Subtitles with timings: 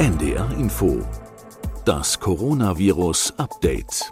[0.00, 1.06] NDR Info.
[1.84, 4.10] Das Coronavirus Update.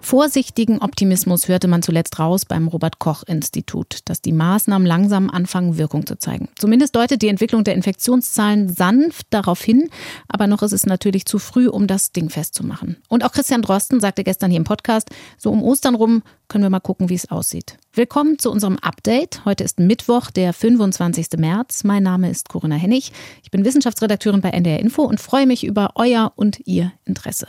[0.00, 5.78] Vorsichtigen Optimismus hörte man zuletzt raus beim Robert Koch Institut, dass die Maßnahmen langsam anfangen,
[5.78, 6.48] Wirkung zu zeigen.
[6.56, 9.88] Zumindest deutet die Entwicklung der Infektionszahlen sanft darauf hin,
[10.26, 12.96] aber noch ist es natürlich zu früh, um das Ding festzumachen.
[13.08, 16.70] Und auch Christian Drosten sagte gestern hier im Podcast, so um Ostern rum können wir
[16.70, 17.76] mal gucken, wie es aussieht.
[17.98, 19.44] Willkommen zu unserem Update.
[19.44, 21.30] Heute ist Mittwoch, der 25.
[21.36, 21.82] März.
[21.82, 23.10] Mein Name ist Corinna Hennig.
[23.42, 27.48] Ich bin Wissenschaftsredakteurin bei NDR Info und freue mich über euer und ihr Interesse.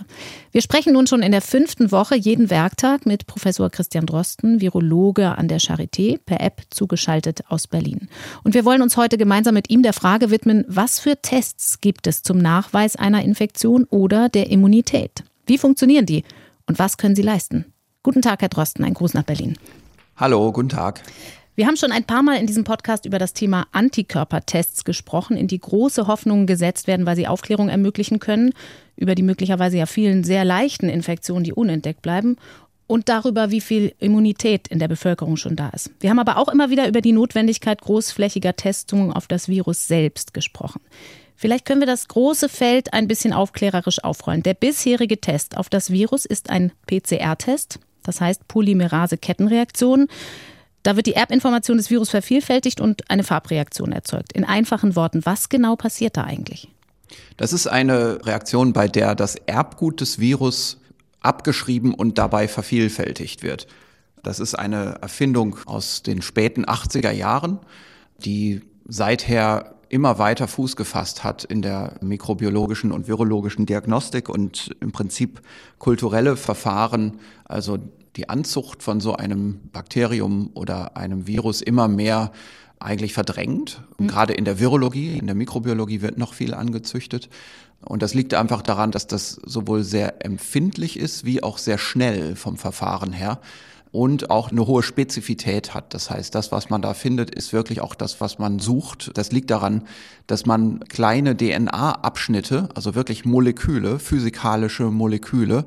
[0.52, 5.38] Wir sprechen nun schon in der fünften Woche jeden Werktag mit Professor Christian Drosten, Virologe
[5.38, 8.10] an der Charité, per App zugeschaltet aus Berlin.
[8.44, 12.08] Und wir wollen uns heute gemeinsam mit ihm der Frage widmen, was für Tests gibt
[12.08, 15.24] es zum Nachweis einer Infektion oder der Immunität?
[15.46, 16.24] Wie funktionieren die
[16.66, 17.66] und was können sie leisten?
[18.02, 19.56] Guten Tag, Herr Drosten, ein Gruß nach Berlin.
[20.20, 21.02] Hallo, guten Tag.
[21.56, 25.48] Wir haben schon ein paar Mal in diesem Podcast über das Thema Antikörpertests gesprochen, in
[25.48, 28.52] die große Hoffnungen gesetzt werden, weil sie Aufklärung ermöglichen können,
[28.98, 32.36] über die möglicherweise ja vielen sehr leichten Infektionen, die unentdeckt bleiben
[32.86, 35.90] und darüber, wie viel Immunität in der Bevölkerung schon da ist.
[36.02, 40.34] Wir haben aber auch immer wieder über die Notwendigkeit großflächiger Testungen auf das Virus selbst
[40.34, 40.82] gesprochen.
[41.38, 44.44] Vielleicht können wir das große Feld ein bisschen aufklärerisch aufrollen.
[44.44, 50.08] Der bisherige Test auf das Virus ist ein PCR-Test, das heißt Polymerase-Kettenreaktion.
[50.84, 54.34] Da wird die Erbinformation des Virus vervielfältigt und eine Farbreaktion erzeugt.
[54.34, 56.70] In einfachen Worten, was genau passiert da eigentlich?
[57.38, 60.78] Das ist eine Reaktion, bei der das Erbgut des Virus
[61.22, 63.68] abgeschrieben und dabei vervielfältigt wird.
[64.24, 67.60] Das ist eine Erfindung aus den späten 80er Jahren,
[68.24, 74.92] die seither immer weiter Fuß gefasst hat in der mikrobiologischen und virologischen Diagnostik und im
[74.92, 75.42] Prinzip
[75.78, 77.78] kulturelle Verfahren, also
[78.16, 82.32] die Anzucht von so einem Bakterium oder einem Virus immer mehr
[82.80, 83.82] eigentlich verdrängt.
[83.98, 84.08] Mhm.
[84.08, 87.30] Gerade in der Virologie, in der Mikrobiologie wird noch viel angezüchtet.
[87.82, 92.36] Und das liegt einfach daran, dass das sowohl sehr empfindlich ist wie auch sehr schnell
[92.36, 93.40] vom Verfahren her
[93.92, 95.94] und auch eine hohe Spezifität hat.
[95.94, 99.12] Das heißt, das, was man da findet, ist wirklich auch das, was man sucht.
[99.16, 99.84] Das liegt daran,
[100.28, 105.66] dass man kleine DNA-Abschnitte, also wirklich Moleküle, physikalische Moleküle,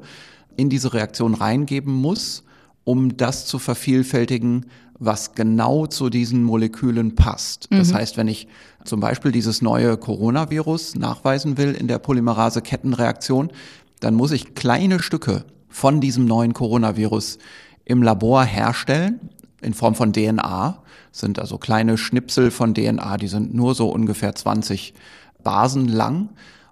[0.57, 2.45] in diese Reaktion reingeben muss,
[2.85, 4.67] um das zu vervielfältigen,
[4.99, 7.67] was genau zu diesen Molekülen passt.
[7.71, 7.95] Das mhm.
[7.95, 8.47] heißt, wenn ich
[8.85, 13.51] zum Beispiel dieses neue Coronavirus nachweisen will in der Polymerase-Kettenreaktion,
[13.99, 17.39] dann muss ich kleine Stücke von diesem neuen Coronavirus
[17.85, 20.83] im Labor herstellen in Form von DNA.
[21.13, 24.95] Sind also kleine Schnipsel von DNA, die sind nur so ungefähr 20
[25.43, 26.31] Basen lang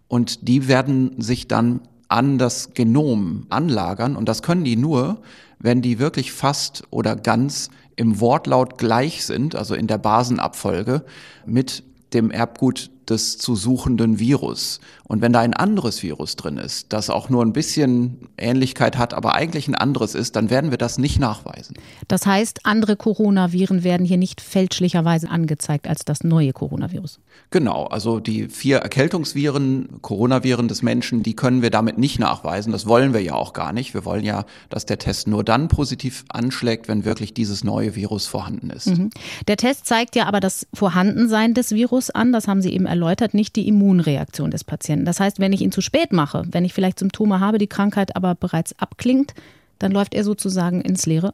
[0.08, 5.22] und die werden sich dann an das Genom anlagern und das können die nur,
[5.58, 11.04] wenn die wirklich fast oder ganz im Wortlaut gleich sind, also in der Basenabfolge
[11.44, 11.84] mit
[12.14, 14.80] dem Erbgut des zu suchenden Virus.
[15.04, 19.12] Und wenn da ein anderes Virus drin ist, das auch nur ein bisschen Ähnlichkeit hat,
[19.12, 21.74] aber eigentlich ein anderes ist, dann werden wir das nicht nachweisen.
[22.06, 27.18] Das heißt, andere Coronaviren werden hier nicht fälschlicherweise angezeigt als das neue Coronavirus.
[27.50, 32.70] Genau, also die vier Erkältungsviren, Coronaviren des Menschen, die können wir damit nicht nachweisen.
[32.70, 33.94] Das wollen wir ja auch gar nicht.
[33.94, 38.28] Wir wollen ja, dass der Test nur dann positiv anschlägt, wenn wirklich dieses neue Virus
[38.28, 38.86] vorhanden ist.
[38.86, 39.10] Mhm.
[39.48, 42.32] Der Test zeigt ja aber das Vorhandensein des Virus an.
[42.32, 45.04] Das haben Sie eben erläutert nicht die Immunreaktion des Patienten.
[45.04, 48.16] Das heißt, wenn ich ihn zu spät mache, wenn ich vielleicht Symptome habe, die Krankheit
[48.16, 49.34] aber bereits abklingt,
[49.78, 51.32] dann läuft er sozusagen ins Leere.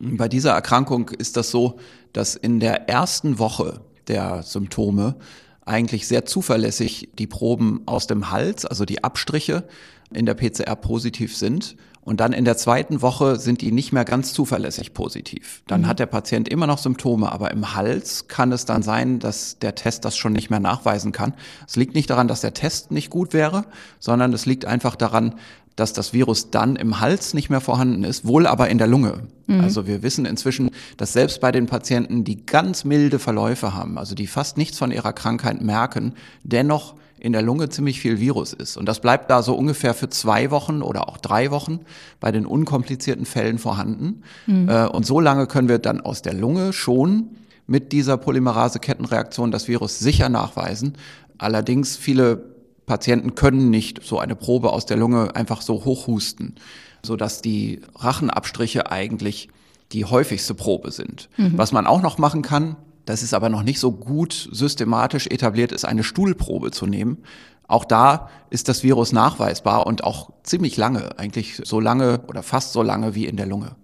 [0.00, 1.78] Bei dieser Erkrankung ist das so,
[2.12, 5.16] dass in der ersten Woche der Symptome
[5.64, 9.64] eigentlich sehr zuverlässig die Proben aus dem Hals, also die Abstriche
[10.12, 14.04] in der PCR positiv sind und dann in der zweiten Woche sind die nicht mehr
[14.04, 15.62] ganz zuverlässig positiv.
[15.66, 15.86] Dann mhm.
[15.86, 19.74] hat der Patient immer noch Symptome, aber im Hals kann es dann sein, dass der
[19.74, 21.32] Test das schon nicht mehr nachweisen kann.
[21.66, 23.64] Es liegt nicht daran, dass der Test nicht gut wäre,
[24.00, 25.34] sondern es liegt einfach daran,
[25.76, 29.22] dass das Virus dann im Hals nicht mehr vorhanden ist, wohl aber in der Lunge.
[29.46, 29.60] Mhm.
[29.60, 34.14] Also wir wissen inzwischen, dass selbst bei den Patienten, die ganz milde Verläufe haben, also
[34.14, 36.14] die fast nichts von ihrer Krankheit merken,
[36.44, 36.94] dennoch
[37.24, 38.76] in der Lunge ziemlich viel Virus ist.
[38.76, 41.80] Und das bleibt da so ungefähr für zwei Wochen oder auch drei Wochen
[42.20, 44.22] bei den unkomplizierten Fällen vorhanden.
[44.46, 44.68] Mhm.
[44.68, 47.30] Äh, und so lange können wir dann aus der Lunge schon
[47.66, 50.98] mit dieser Polymerase-Kettenreaktion das Virus sicher nachweisen.
[51.38, 52.44] Allerdings viele
[52.84, 56.56] Patienten können nicht so eine Probe aus der Lunge einfach so hochhusten,
[57.02, 59.48] sodass die Rachenabstriche eigentlich
[59.92, 61.30] die häufigste Probe sind.
[61.38, 61.56] Mhm.
[61.56, 65.72] Was man auch noch machen kann, das ist aber noch nicht so gut systematisch etabliert
[65.72, 67.18] ist, eine Stuhlprobe zu nehmen.
[67.66, 72.72] Auch da ist das Virus nachweisbar und auch ziemlich lange, eigentlich so lange oder fast
[72.72, 73.76] so lange wie in der Lunge.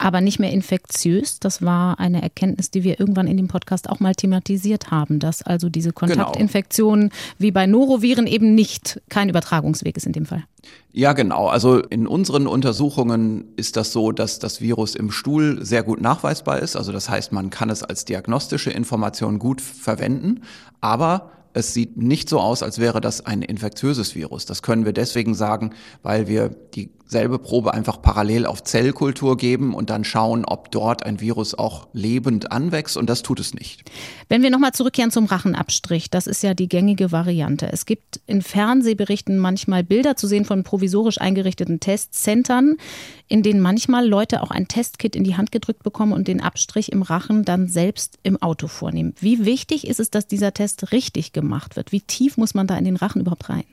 [0.00, 1.40] Aber nicht mehr infektiös.
[1.40, 5.42] Das war eine Erkenntnis, die wir irgendwann in dem Podcast auch mal thematisiert haben, dass
[5.42, 6.06] also diese genau.
[6.06, 7.14] Kontaktinfektionen genau.
[7.38, 10.44] wie bei Noroviren eben nicht kein Übertragungsweg ist in dem Fall.
[10.92, 11.48] Ja, genau.
[11.48, 16.60] Also in unseren Untersuchungen ist das so, dass das Virus im Stuhl sehr gut nachweisbar
[16.60, 16.76] ist.
[16.76, 20.42] Also das heißt, man kann es als diagnostische Information gut verwenden,
[20.80, 24.46] aber es sieht nicht so aus, als wäre das ein infektiöses Virus.
[24.46, 26.48] Das können wir deswegen sagen, weil wir
[27.10, 31.88] dieselbe Probe einfach parallel auf Zellkultur geben und dann schauen, ob dort ein Virus auch
[31.92, 33.90] lebend anwächst und das tut es nicht.
[34.28, 37.72] Wenn wir nochmal zurückkehren zum Rachenabstrich, das ist ja die gängige Variante.
[37.72, 42.76] Es gibt in Fernsehberichten manchmal Bilder zu sehen von provisorisch eingerichteten Testcentern,
[43.26, 46.92] in denen manchmal Leute auch ein Testkit in die Hand gedrückt bekommen und den Abstrich
[46.92, 49.14] im Rachen dann selbst im Auto vornehmen.
[49.18, 51.90] Wie wichtig ist es, dass dieser Test richtig gemacht wird?
[51.90, 53.64] Wie tief muss man da in den Rachen überhaupt rein?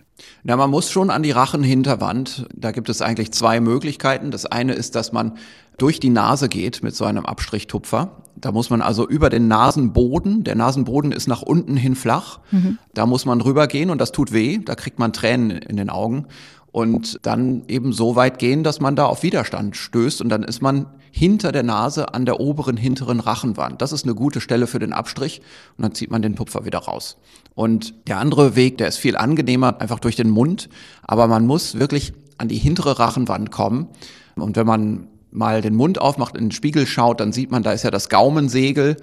[0.44, 2.48] Na, man muss schon an die Rachenhinterwand.
[2.56, 4.32] Da gibt es eigentlich zwei Möglichkeiten.
[4.32, 5.38] Das eine ist, dass man
[5.78, 8.24] durch die Nase geht mit so einem Abstrichtupfer.
[8.36, 12.78] Da muss man also über den Nasenboden, der Nasenboden ist nach unten hin flach, mhm.
[12.94, 16.28] da muss man rübergehen und das tut weh, da kriegt man Tränen in den Augen
[16.72, 20.62] und dann eben so weit gehen, dass man da auf Widerstand stößt und dann ist
[20.62, 23.82] man hinter der Nase an der oberen hinteren Rachenwand.
[23.82, 25.42] Das ist eine gute Stelle für den Abstrich
[25.78, 27.18] und dann zieht man den Tupfer wieder raus.
[27.58, 30.70] Und der andere Weg, der ist viel angenehmer, einfach durch den Mund,
[31.02, 33.88] aber man muss wirklich an die hintere Rachenwand kommen
[34.36, 37.72] und wenn man mal den Mund aufmacht, in den Spiegel schaut, dann sieht man, da
[37.72, 38.98] ist ja das Gaumensegel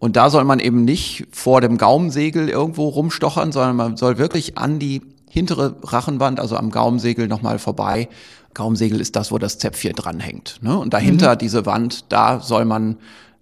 [0.00, 4.58] und da soll man eben nicht vor dem Gaumensegel irgendwo rumstochern, sondern man soll wirklich
[4.58, 8.08] an die hintere Rachenwand, also am Gaumensegel nochmal vorbei.
[8.54, 10.58] Gaumensegel ist das, wo das Zäpfchen dranhängt.
[10.62, 10.76] Ne?
[10.76, 11.38] Und dahinter mhm.
[11.38, 12.96] diese Wand, da soll man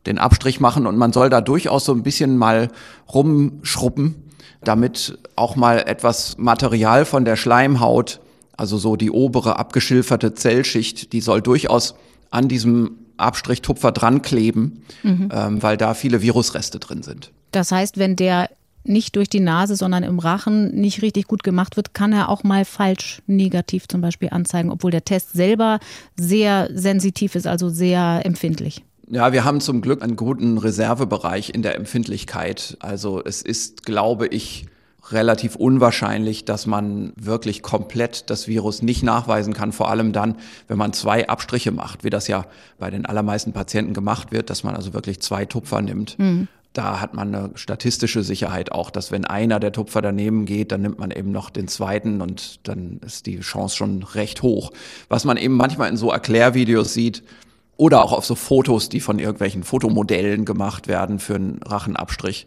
[0.04, 2.68] den Abstrich machen und man soll da durchaus so ein bisschen mal
[3.14, 4.27] rumschruppen,
[4.62, 8.20] damit auch mal etwas Material von der Schleimhaut,
[8.56, 11.94] also so die obere abgeschilferte Zellschicht, die soll durchaus
[12.30, 15.30] an diesem Abstrichtupfer dran kleben, mhm.
[15.32, 17.32] ähm, weil da viele Virusreste drin sind.
[17.52, 18.48] Das heißt, wenn der
[18.84, 22.42] nicht durch die Nase, sondern im Rachen nicht richtig gut gemacht wird, kann er auch
[22.42, 25.78] mal falsch negativ zum Beispiel anzeigen, obwohl der Test selber
[26.16, 28.84] sehr sensitiv ist, also sehr empfindlich.
[29.10, 32.76] Ja, wir haben zum Glück einen guten Reservebereich in der Empfindlichkeit.
[32.80, 34.66] Also es ist, glaube ich,
[35.10, 40.76] relativ unwahrscheinlich, dass man wirklich komplett das Virus nicht nachweisen kann, vor allem dann, wenn
[40.76, 42.44] man zwei Abstriche macht, wie das ja
[42.78, 46.18] bei den allermeisten Patienten gemacht wird, dass man also wirklich zwei Tupfer nimmt.
[46.18, 50.70] Mhm da hat man eine statistische Sicherheit auch, dass wenn einer der Tupfer daneben geht,
[50.70, 54.70] dann nimmt man eben noch den zweiten und dann ist die Chance schon recht hoch.
[55.08, 57.24] Was man eben manchmal in so Erklärvideos sieht
[57.78, 62.46] oder auch auf so Fotos, die von irgendwelchen Fotomodellen gemacht werden für einen Rachenabstrich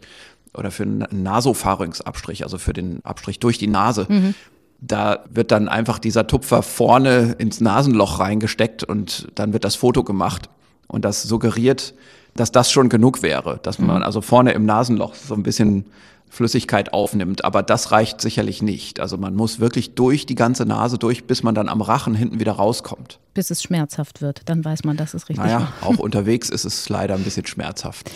[0.54, 4.06] oder für einen Nasopharynxabstrich, also für den Abstrich durch die Nase.
[4.08, 4.34] Mhm.
[4.78, 10.04] Da wird dann einfach dieser Tupfer vorne ins Nasenloch reingesteckt und dann wird das Foto
[10.04, 10.50] gemacht.
[10.86, 11.94] Und das suggeriert,
[12.34, 14.02] dass das schon genug wäre, dass man mhm.
[14.02, 15.86] also vorne im Nasenloch so ein bisschen
[16.32, 17.44] Flüssigkeit aufnimmt.
[17.44, 19.00] Aber das reicht sicherlich nicht.
[19.00, 22.40] Also man muss wirklich durch die ganze Nase durch, bis man dann am Rachen hinten
[22.40, 23.20] wieder rauskommt.
[23.34, 26.88] Bis es schmerzhaft wird, dann weiß man, dass es richtig naja, auch unterwegs ist es
[26.88, 28.10] leider ein bisschen schmerzhaft.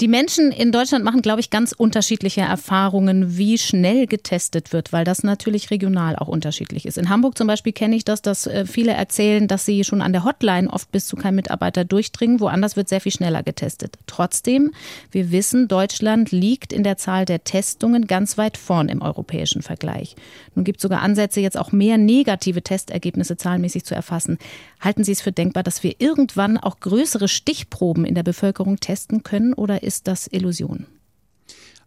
[0.00, 5.04] Die Menschen in Deutschland machen, glaube ich, ganz unterschiedliche Erfahrungen, wie schnell getestet wird, weil
[5.04, 6.98] das natürlich regional auch unterschiedlich ist.
[6.98, 10.12] In Hamburg zum Beispiel kenne ich das, dass äh, viele erzählen, dass sie schon an
[10.12, 12.38] der Hotline oft bis zu keinem Mitarbeiter durchdringen.
[12.38, 13.96] Woanders wird sehr viel schneller getestet.
[14.06, 14.70] Trotzdem,
[15.10, 20.14] wir wissen, Deutschland liegt in der Zahl der Testungen ganz weit vorn im europäischen Vergleich.
[20.54, 24.38] Nun gibt es sogar Ansätze, jetzt auch mehr negative Testergebnisse zahlenmäßig zu erfassen.
[24.80, 29.22] Halten Sie es für denkbar, dass wir irgendwann auch größere Stichproben in der Bevölkerung testen
[29.22, 30.86] können oder ist das Illusion?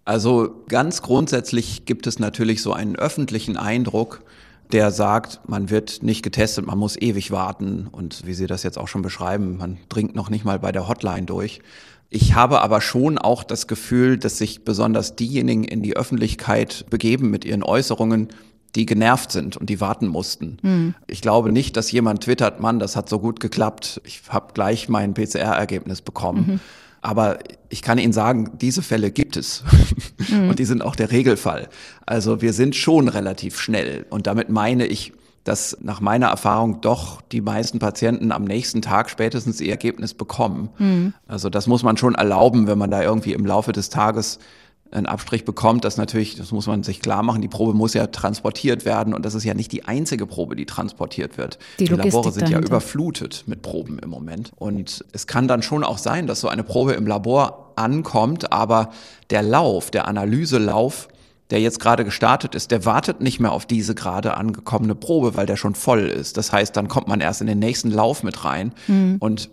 [0.04, 4.24] Also ganz grundsätzlich gibt es natürlich so einen öffentlichen Eindruck,
[4.72, 8.78] der sagt, man wird nicht getestet, man muss ewig warten und wie Sie das jetzt
[8.78, 11.62] auch schon beschreiben, man dringt noch nicht mal bei der Hotline durch.
[12.10, 17.30] Ich habe aber schon auch das Gefühl, dass sich besonders diejenigen in die Öffentlichkeit begeben
[17.30, 18.30] mit ihren Äußerungen,
[18.76, 20.58] die genervt sind und die warten mussten.
[20.62, 20.96] Mhm.
[21.08, 24.90] Ich glaube nicht, dass jemand twittert, Mann, das hat so gut geklappt, ich habe gleich
[24.90, 26.46] mein PCR-Ergebnis bekommen.
[26.48, 26.60] Mhm.
[27.02, 29.64] Aber ich kann Ihnen sagen, diese Fälle gibt es.
[30.30, 30.50] Mhm.
[30.50, 31.68] Und die sind auch der Regelfall.
[32.06, 34.06] Also wir sind schon relativ schnell.
[34.10, 35.14] Und damit meine ich,
[35.44, 40.70] dass nach meiner Erfahrung doch die meisten Patienten am nächsten Tag spätestens ihr Ergebnis bekommen.
[40.78, 41.14] Mhm.
[41.28, 44.38] Also das muss man schon erlauben, wenn man da irgendwie im Laufe des Tages
[44.92, 48.08] einen Abstrich bekommt, das natürlich, das muss man sich klar machen, die Probe muss ja
[48.08, 51.60] transportiert werden und das ist ja nicht die einzige Probe, die transportiert wird.
[51.80, 52.62] Die, die Labore sind dahinter.
[52.62, 56.48] ja überflutet mit Proben im Moment und es kann dann schon auch sein, dass so
[56.48, 58.92] eine Probe im Labor ankommt, aber
[59.30, 61.08] der Lauf, der Analyselauf,
[61.52, 65.46] der jetzt gerade gestartet ist, der wartet nicht mehr auf diese gerade angekommene Probe, weil
[65.46, 66.38] der schon voll ist.
[66.38, 69.18] Das heißt, dann kommt man erst in den nächsten Lauf mit rein mhm.
[69.20, 69.50] und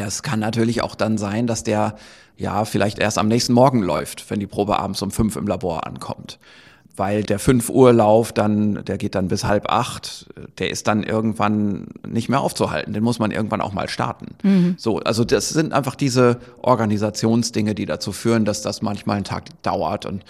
[0.00, 1.96] Das kann natürlich auch dann sein, dass der
[2.36, 5.86] ja vielleicht erst am nächsten Morgen läuft, wenn die Probe abends um fünf im Labor
[5.86, 6.38] ankommt.
[6.96, 10.26] Weil der 5 Uhr Lauf dann, der geht dann bis halb acht,
[10.58, 12.92] der ist dann irgendwann nicht mehr aufzuhalten.
[12.92, 14.36] Den muss man irgendwann auch mal starten.
[14.42, 14.74] Mhm.
[14.76, 19.44] So, also das sind einfach diese Organisationsdinge, die dazu führen, dass das manchmal einen Tag
[19.62, 20.04] dauert.
[20.04, 20.24] Und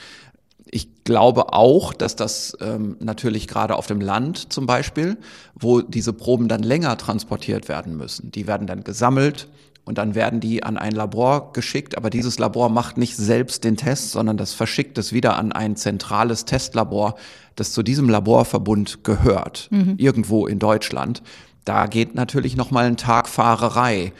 [0.70, 5.18] ich glaube auch, dass das ähm, natürlich gerade auf dem Land zum Beispiel,
[5.54, 9.48] wo diese Proben dann länger transportiert werden müssen, die werden dann gesammelt
[9.84, 13.76] und dann werden die an ein Labor geschickt, aber dieses Labor macht nicht selbst den
[13.76, 17.16] Test, sondern das verschickt es wieder an ein zentrales Testlabor,
[17.56, 19.94] das zu diesem Laborverbund gehört, mhm.
[19.96, 21.22] irgendwo in Deutschland.
[21.64, 24.12] Da geht natürlich noch mal ein Tag Fahrerei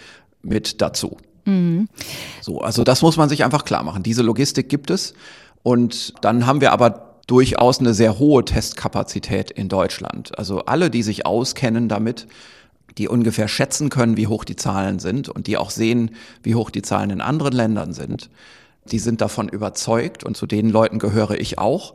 [0.43, 1.19] mit dazu.
[1.45, 1.89] Mhm.
[2.41, 4.03] So, also das muss man sich einfach klar machen.
[4.03, 5.15] Diese Logistik gibt es
[5.63, 10.37] und dann haben wir aber durchaus eine sehr hohe Testkapazität in Deutschland.
[10.37, 12.27] Also alle, die sich auskennen damit,
[12.99, 16.71] die ungefähr schätzen können, wie hoch die Zahlen sind und die auch sehen, wie hoch
[16.71, 18.31] die Zahlen in anderen Ländern sind,
[18.87, 21.95] die sind davon überzeugt und zu den Leuten gehöre ich auch,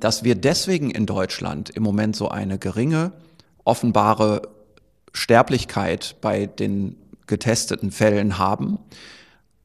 [0.00, 3.12] dass wir deswegen in Deutschland im Moment so eine geringe,
[3.64, 4.42] offenbare
[5.12, 8.78] Sterblichkeit bei den getesteten Fällen haben,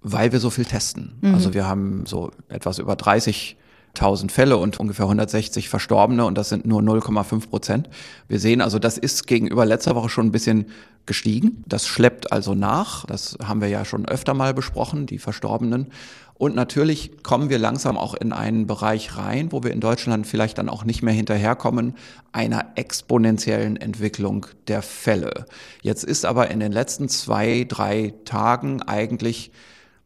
[0.02, 1.18] weil wir so viel testen.
[1.22, 1.34] Mhm.
[1.34, 6.66] Also wir haben so etwas über 30.000 Fälle und ungefähr 160 Verstorbene und das sind
[6.66, 7.90] nur 0,5 Prozent.
[8.28, 10.68] Wir sehen also, das ist gegenüber letzter Woche schon ein bisschen
[11.06, 11.64] gestiegen.
[11.68, 13.06] Das schleppt also nach.
[13.06, 15.88] Das haben wir ja schon öfter mal besprochen, die Verstorbenen.
[16.36, 20.58] Und natürlich kommen wir langsam auch in einen Bereich rein, wo wir in Deutschland vielleicht
[20.58, 21.96] dann auch nicht mehr hinterherkommen,
[22.32, 25.48] einer exponentiellen Entwicklung der Fälle.
[25.82, 29.52] Jetzt ist aber in den letzten zwei, drei Tagen eigentlich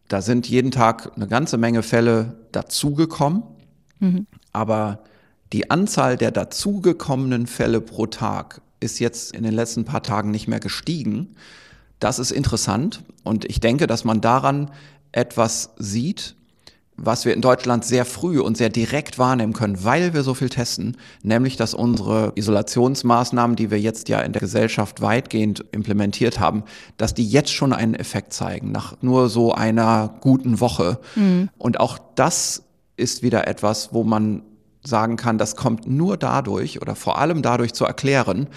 [0.07, 3.43] da sind jeden Tag eine ganze Menge Fälle dazugekommen,
[3.99, 4.27] mhm.
[4.51, 5.03] aber
[5.53, 10.47] die Anzahl der dazugekommenen Fälle pro Tag ist jetzt in den letzten paar Tagen nicht
[10.47, 11.35] mehr gestiegen.
[11.99, 14.71] Das ist interessant und ich denke, dass man daran
[15.11, 16.35] etwas sieht,
[16.97, 20.49] was wir in Deutschland sehr früh und sehr direkt wahrnehmen können, weil wir so viel
[20.49, 26.63] testen, nämlich dass unsere Isolationsmaßnahmen, die wir jetzt ja in der Gesellschaft weitgehend implementiert haben,
[26.97, 30.99] dass die jetzt schon einen Effekt zeigen, nach nur so einer guten Woche.
[31.15, 31.49] Mhm.
[31.57, 32.63] Und auch das
[32.95, 34.43] ist wieder etwas, wo man
[34.85, 38.47] sagen kann, das kommt nur dadurch oder vor allem dadurch zu erklären,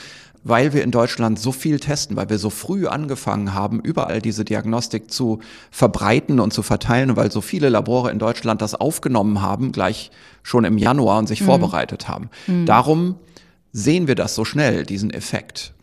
[0.49, 4.45] weil wir in Deutschland so viel testen, weil wir so früh angefangen haben, überall diese
[4.45, 5.41] Diagnostik zu
[5.73, 10.13] verbreiten und zu verteilen, weil so viele Labore in Deutschland das aufgenommen haben, gleich
[10.45, 11.47] schon im Januar und sich mhm.
[11.47, 12.31] vorbereitet haben.
[12.47, 12.65] Mhm.
[12.65, 13.17] Darum
[13.73, 15.75] sehen wir das so schnell, diesen Effekt.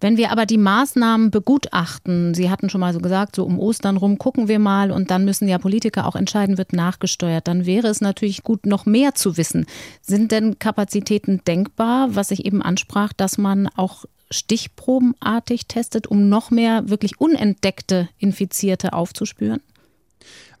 [0.00, 3.96] Wenn wir aber die Maßnahmen begutachten, Sie hatten schon mal so gesagt, so um Ostern
[3.96, 7.88] rum gucken wir mal und dann müssen ja Politiker auch entscheiden, wird nachgesteuert, dann wäre
[7.88, 9.66] es natürlich gut, noch mehr zu wissen.
[10.02, 16.50] Sind denn Kapazitäten denkbar, was ich eben ansprach, dass man auch stichprobenartig testet, um noch
[16.50, 19.60] mehr wirklich unentdeckte Infizierte aufzuspüren?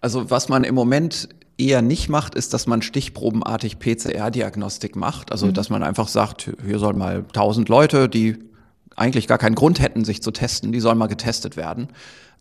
[0.00, 5.32] Also was man im Moment eher nicht macht, ist, dass man stichprobenartig PCR-Diagnostik macht.
[5.32, 5.54] Also mhm.
[5.54, 8.36] dass man einfach sagt, hier sollen mal 1000 Leute, die
[8.96, 10.72] eigentlich gar keinen Grund hätten, sich zu testen.
[10.72, 11.88] Die sollen mal getestet werden.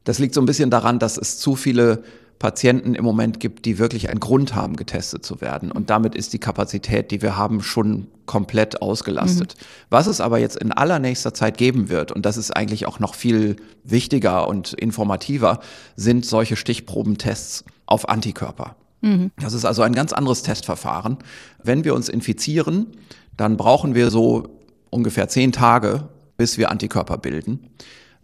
[0.03, 2.03] Das liegt so ein bisschen daran, dass es zu viele
[2.39, 5.71] Patienten im Moment gibt, die wirklich einen Grund haben, getestet zu werden.
[5.71, 9.55] Und damit ist die Kapazität, die wir haben, schon komplett ausgelastet.
[9.57, 9.65] Mhm.
[9.89, 13.15] Was es aber jetzt in allernächster Zeit geben wird, und das ist eigentlich auch noch
[13.15, 13.55] viel
[13.85, 15.61] wichtiger und informativer,
[15.95, 18.75] sind solche Stichprobentests auf Antikörper.
[18.99, 19.31] Mhm.
[19.39, 21.17] Das ist also ein ganz anderes Testverfahren.
[21.63, 22.87] Wenn wir uns infizieren,
[23.37, 24.49] dann brauchen wir so
[24.89, 27.69] ungefähr zehn Tage, bis wir Antikörper bilden.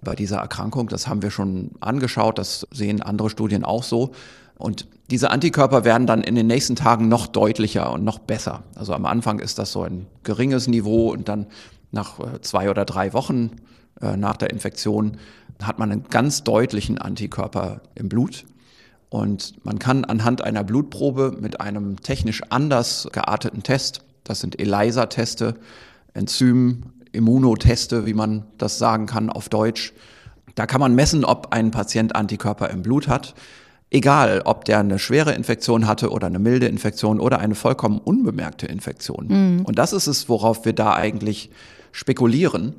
[0.02, 4.12] Bei dieser Erkrankung, das haben wir schon angeschaut, das sehen andere Studien auch so.
[4.58, 8.64] Und diese Antikörper werden dann in den nächsten Tagen noch deutlicher und noch besser.
[8.76, 11.48] Also am Anfang ist das so ein geringes Niveau und dann
[11.92, 13.52] nach äh, zwei oder drei Wochen
[14.02, 15.18] äh, nach der Infektion
[15.62, 18.46] hat man einen ganz deutlichen Antikörper im Blut.
[19.10, 25.56] Und man kann anhand einer Blutprobe mit einem technisch anders gearteten Test, das sind ELISA-Teste,
[26.14, 29.94] Enzym, Immunoteste, wie man das sagen kann auf Deutsch.
[30.56, 33.34] Da kann man messen, ob ein Patient Antikörper im Blut hat.
[33.92, 38.68] Egal, ob der eine schwere Infektion hatte oder eine milde Infektion oder eine vollkommen unbemerkte
[38.68, 39.28] Infektion.
[39.28, 39.66] Mhm.
[39.66, 41.50] Und das ist es, worauf wir da eigentlich
[41.92, 42.76] spekulieren.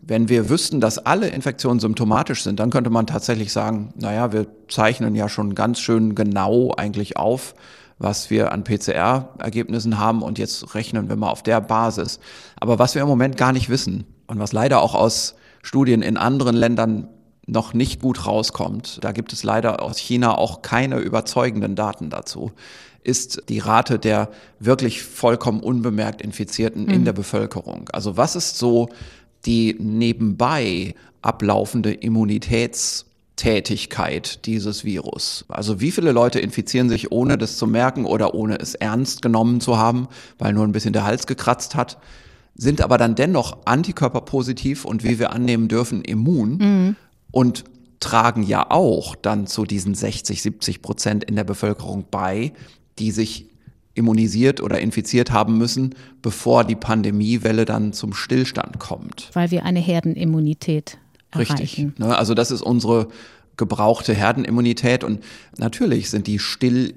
[0.00, 4.46] Wenn wir wüssten, dass alle Infektionen symptomatisch sind, dann könnte man tatsächlich sagen, naja, wir
[4.68, 7.54] zeichnen ja schon ganz schön genau eigentlich auf,
[7.98, 12.20] was wir an PCR-Ergebnissen haben und jetzt rechnen wir mal auf der Basis.
[12.60, 16.16] Aber was wir im Moment gar nicht wissen und was leider auch aus Studien in
[16.16, 17.08] anderen Ländern
[17.46, 22.52] noch nicht gut rauskommt, da gibt es leider aus China auch keine überzeugenden Daten dazu,
[23.02, 24.28] ist die Rate der
[24.60, 26.90] wirklich vollkommen unbemerkt Infizierten mhm.
[26.90, 27.88] in der Bevölkerung.
[27.92, 28.90] Also was ist so
[29.46, 33.07] die nebenbei ablaufende Immunitäts-
[33.38, 35.46] Tätigkeit dieses Virus.
[35.48, 39.62] Also wie viele Leute infizieren sich, ohne das zu merken oder ohne es ernst genommen
[39.62, 41.98] zu haben, weil nur ein bisschen der Hals gekratzt hat,
[42.54, 46.96] sind aber dann dennoch antikörperpositiv und wie wir annehmen dürfen, immun mhm.
[47.30, 47.64] und
[48.00, 52.52] tragen ja auch dann zu diesen 60, 70 Prozent in der Bevölkerung bei,
[52.98, 53.46] die sich
[53.94, 59.30] immunisiert oder infiziert haben müssen, bevor die Pandemiewelle dann zum Stillstand kommt.
[59.32, 60.98] Weil wir eine Herdenimmunität
[61.30, 61.56] erreichen.
[61.58, 61.98] Richtig.
[61.98, 62.16] Ne?
[62.16, 63.08] Also das ist unsere
[63.56, 65.22] gebrauchte Herdenimmunität und
[65.56, 66.94] natürlich sind die still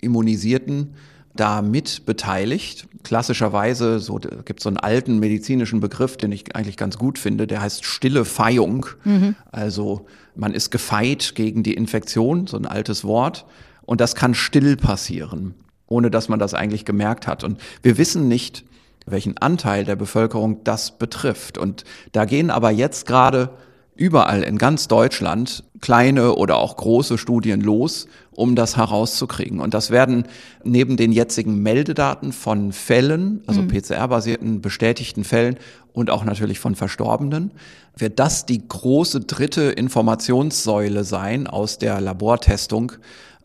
[0.00, 0.94] immunisierten
[1.34, 2.86] da mit beteiligt.
[3.02, 7.48] Klassischerweise, so gibt es so einen alten medizinischen Begriff, den ich eigentlich ganz gut finde,
[7.48, 8.86] der heißt stille Feihung.
[9.02, 9.34] Mhm.
[9.50, 13.46] Also man ist gefeit gegen die Infektion, so ein altes Wort.
[13.84, 15.54] Und das kann still passieren
[15.86, 17.44] ohne dass man das eigentlich gemerkt hat.
[17.44, 18.64] Und wir wissen nicht,
[19.06, 21.58] welchen Anteil der Bevölkerung das betrifft.
[21.58, 23.50] Und da gehen aber jetzt gerade
[23.96, 29.60] überall in ganz Deutschland kleine oder auch große Studien los, um das herauszukriegen.
[29.60, 30.24] Und das werden
[30.64, 33.68] neben den jetzigen Meldedaten von Fällen, also mhm.
[33.68, 35.56] PCR-basierten bestätigten Fällen
[35.92, 37.52] und auch natürlich von Verstorbenen,
[37.96, 42.92] wird das die große dritte Informationssäule sein aus der Labortestung,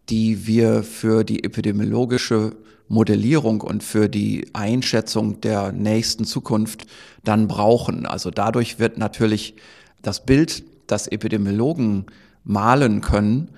[0.09, 2.55] die wir für die epidemiologische
[2.87, 6.87] Modellierung und für die Einschätzung der nächsten Zukunft
[7.23, 8.07] dann brauchen.
[8.07, 9.53] Also dadurch wird natürlich
[10.01, 12.05] das Bild, das Epidemiologen
[12.43, 13.49] malen können,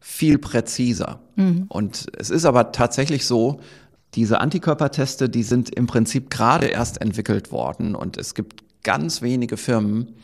[0.00, 1.20] viel präziser.
[1.36, 1.66] Mhm.
[1.68, 3.60] Und es ist aber tatsächlich so,
[4.14, 9.56] diese Antikörperteste, die sind im Prinzip gerade erst entwickelt worden und es gibt ganz wenige
[9.56, 10.14] Firmen,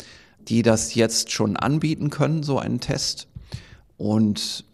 [0.48, 3.28] die das jetzt schon anbieten können, so einen Test.
[3.96, 4.64] Und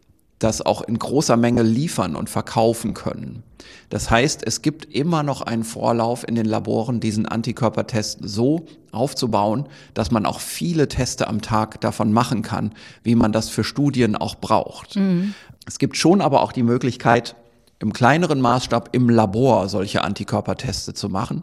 [0.45, 3.43] das auch in großer Menge liefern und verkaufen können.
[3.89, 9.67] Das heißt, es gibt immer noch einen Vorlauf in den Laboren, diesen Antikörpertest so aufzubauen,
[9.95, 14.17] dass man auch viele Teste am Tag davon machen kann, wie man das für Studien
[14.17, 14.97] auch braucht.
[14.97, 15.35] Mhm.
[15.67, 17.37] Es gibt schon aber auch die Möglichkeit,
[17.79, 21.43] im kleineren Maßstab im Labor solche Antikörperteste zu machen.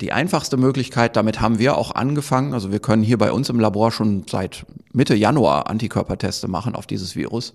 [0.00, 3.60] Die einfachste Möglichkeit, damit haben wir auch angefangen, also wir können hier bei uns im
[3.60, 7.54] Labor schon seit Mitte Januar Antikörperteste machen auf dieses Virus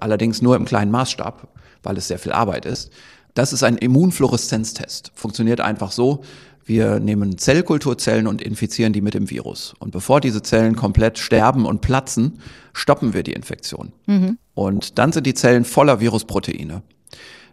[0.00, 1.48] allerdings nur im kleinen Maßstab,
[1.82, 2.90] weil es sehr viel Arbeit ist.
[3.34, 5.12] Das ist ein Immunfluoreszenztest.
[5.14, 6.22] Funktioniert einfach so,
[6.64, 9.74] wir nehmen Zellkulturzellen und infizieren die mit dem Virus.
[9.78, 12.40] Und bevor diese Zellen komplett sterben und platzen,
[12.72, 13.92] stoppen wir die Infektion.
[14.06, 14.38] Mhm.
[14.54, 16.82] Und dann sind die Zellen voller Virusproteine.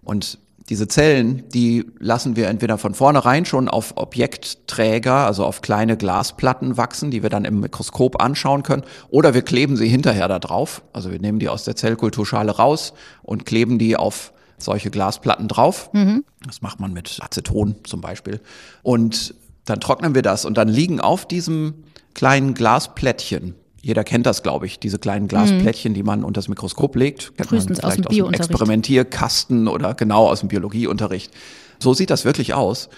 [0.04, 5.96] Und diese Zellen, die lassen wir entweder von vornherein schon auf Objektträger, also auf kleine
[5.96, 10.40] Glasplatten wachsen, die wir dann im Mikroskop anschauen können, oder wir kleben sie hinterher da
[10.40, 10.82] drauf.
[10.92, 15.90] Also wir nehmen die aus der Zellkulturschale raus und kleben die auf solche Glasplatten drauf.
[15.94, 16.26] Mhm.
[16.46, 18.42] Das macht man mit Aceton zum Beispiel.
[18.84, 24.44] Und dann trocknen wir das und dann liegen auf diesem kleinen Glasplättchen jeder kennt das,
[24.44, 25.96] glaube ich, diese kleinen Glasplättchen, mhm.
[25.96, 27.36] die man unter das Mikroskop legt.
[27.38, 31.32] Kennt Frühestens man vielleicht aus dem, aus dem Experimentierkasten oder genau aus dem Biologieunterricht.
[31.80, 32.90] So sieht das wirklich aus.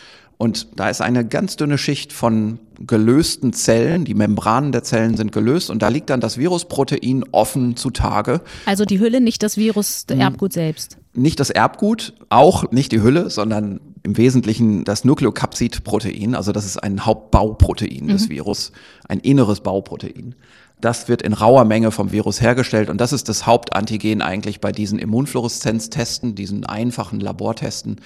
[0.41, 4.05] Und da ist eine ganz dünne Schicht von gelösten Zellen.
[4.05, 8.39] Die Membranen der Zellen sind gelöst und da liegt dann das Virusprotein offen zutage.
[8.65, 10.97] Also die Hülle, nicht das Virus, das Erbgut selbst.
[11.13, 16.35] Nicht das Erbgut, auch nicht die Hülle, sondern im Wesentlichen das Nukleokapsidprotein.
[16.35, 18.07] Also das ist ein Hauptbauprotein mhm.
[18.07, 18.71] des Virus,
[19.09, 20.35] ein inneres Bauprotein.
[20.81, 24.71] Das wird in rauer Menge vom Virus hergestellt und das ist das Hauptantigen eigentlich bei
[24.71, 27.99] diesen Immunfluoreszenztesten, diesen einfachen Labortesten.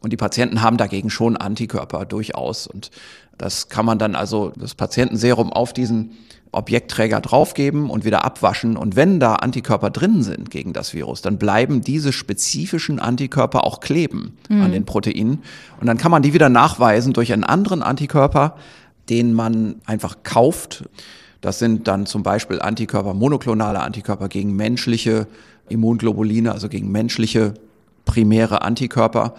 [0.00, 2.66] Und die Patienten haben dagegen schon Antikörper durchaus.
[2.66, 2.90] Und
[3.36, 6.12] das kann man dann also das Patientenserum auf diesen
[6.52, 8.76] Objektträger draufgeben und wieder abwaschen.
[8.76, 13.80] Und wenn da Antikörper drin sind gegen das Virus, dann bleiben diese spezifischen Antikörper auch
[13.80, 14.62] kleben mhm.
[14.62, 15.42] an den Proteinen.
[15.80, 18.56] Und dann kann man die wieder nachweisen durch einen anderen Antikörper,
[19.08, 20.84] den man einfach kauft.
[21.40, 25.26] Das sind dann zum Beispiel Antikörper, monoklonale Antikörper gegen menschliche
[25.68, 27.54] Immunglobuline, also gegen menschliche
[28.04, 29.34] primäre Antikörper,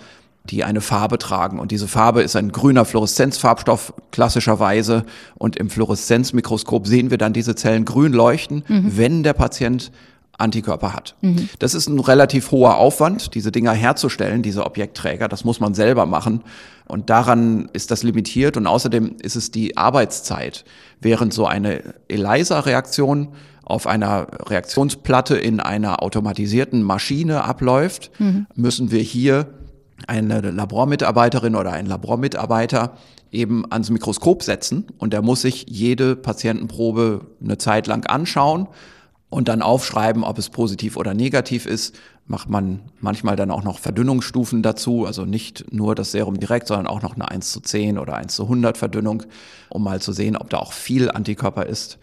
[0.45, 1.59] die eine Farbe tragen.
[1.59, 5.05] Und diese Farbe ist ein grüner Fluoreszenzfarbstoff klassischerweise.
[5.35, 8.97] Und im Fluoreszenzmikroskop sehen wir dann diese Zellen grün leuchten, mhm.
[8.97, 9.91] wenn der Patient
[10.39, 11.15] Antikörper hat.
[11.21, 11.49] Mhm.
[11.59, 15.27] Das ist ein relativ hoher Aufwand, diese Dinger herzustellen, diese Objektträger.
[15.27, 16.41] Das muss man selber machen.
[16.89, 18.57] Und daran ist das limitiert.
[18.57, 20.65] Und außerdem ist es die Arbeitszeit.
[20.99, 23.29] Während so eine ELISA-Reaktion
[23.63, 28.47] auf einer Reaktionsplatte in einer automatisierten Maschine abläuft, mhm.
[28.55, 29.45] müssen wir hier
[30.07, 32.97] eine Labormitarbeiterin oder einen Labormitarbeiter
[33.31, 38.67] eben ans Mikroskop setzen und der muss sich jede Patientenprobe eine Zeit lang anschauen
[39.29, 41.95] und dann aufschreiben, ob es positiv oder negativ ist.
[42.25, 46.87] Macht man manchmal dann auch noch Verdünnungsstufen dazu, also nicht nur das Serum direkt, sondern
[46.87, 49.23] auch noch eine 1 zu 10 oder 1 zu 100 Verdünnung,
[49.69, 51.97] um mal zu sehen, ob da auch viel Antikörper ist.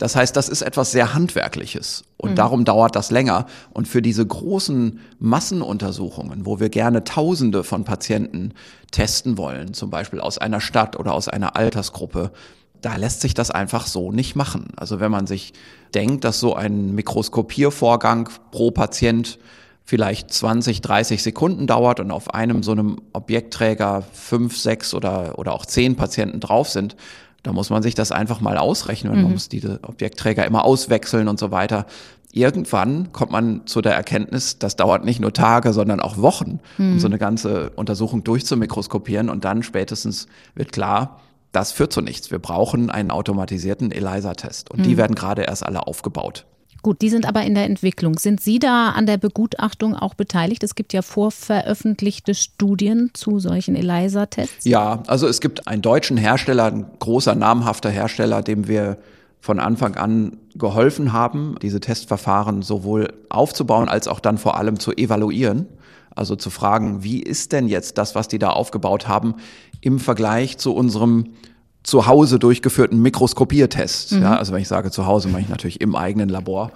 [0.00, 2.34] Das heißt, das ist etwas sehr Handwerkliches und mhm.
[2.36, 3.44] darum dauert das länger.
[3.74, 8.54] Und für diese großen Massenuntersuchungen, wo wir gerne Tausende von Patienten
[8.92, 12.32] testen wollen, zum Beispiel aus einer Stadt oder aus einer Altersgruppe,
[12.80, 14.68] da lässt sich das einfach so nicht machen.
[14.74, 15.52] Also wenn man sich
[15.94, 19.38] denkt, dass so ein Mikroskopiervorgang pro Patient
[19.84, 25.52] vielleicht 20, 30 Sekunden dauert und auf einem so einem Objektträger fünf, sechs oder, oder
[25.52, 26.94] auch zehn Patienten drauf sind,
[27.42, 29.16] da muss man sich das einfach mal ausrechnen.
[29.16, 29.22] Mhm.
[29.22, 31.86] Man muss diese Objektträger immer auswechseln und so weiter.
[32.32, 36.92] Irgendwann kommt man zu der Erkenntnis, das dauert nicht nur Tage, sondern auch Wochen, mhm.
[36.92, 39.28] um so eine ganze Untersuchung durchzumikroskopieren.
[39.28, 41.20] Und dann spätestens wird klar,
[41.52, 42.30] das führt zu nichts.
[42.30, 44.70] Wir brauchen einen automatisierten ELISA-Test.
[44.70, 44.84] Und mhm.
[44.84, 46.46] die werden gerade erst alle aufgebaut.
[46.82, 48.18] Gut, die sind aber in der Entwicklung.
[48.18, 50.62] Sind Sie da an der Begutachtung auch beteiligt?
[50.62, 54.64] Es gibt ja vorveröffentlichte Studien zu solchen ELISA-Tests.
[54.64, 58.96] Ja, also es gibt einen deutschen Hersteller, ein großer namhafter Hersteller, dem wir
[59.40, 64.92] von Anfang an geholfen haben, diese Testverfahren sowohl aufzubauen als auch dann vor allem zu
[64.92, 65.66] evaluieren.
[66.14, 69.34] Also zu fragen, wie ist denn jetzt das, was die da aufgebaut haben,
[69.80, 71.34] im Vergleich zu unserem
[71.82, 74.12] zu Hause durchgeführten Mikroskopiertest.
[74.12, 74.22] Mhm.
[74.22, 76.72] Ja, also wenn ich sage zu Hause, meine ich natürlich im eigenen Labor.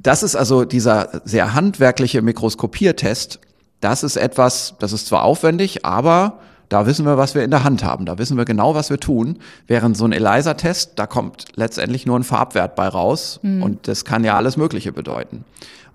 [0.00, 3.40] Das ist also dieser sehr handwerkliche Mikroskopiertest.
[3.80, 7.64] Das ist etwas, das ist zwar aufwendig, aber da wissen wir, was wir in der
[7.64, 8.06] Hand haben.
[8.06, 9.38] Da wissen wir genau, was wir tun.
[9.66, 13.40] Während so ein ELISA-Test, da kommt letztendlich nur ein Farbwert bei raus.
[13.42, 13.62] Mhm.
[13.62, 15.44] Und das kann ja alles Mögliche bedeuten.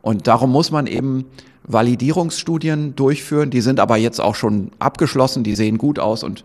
[0.01, 1.25] Und darum muss man eben
[1.63, 3.49] Validierungsstudien durchführen.
[3.49, 5.43] Die sind aber jetzt auch schon abgeschlossen.
[5.43, 6.43] Die sehen gut aus und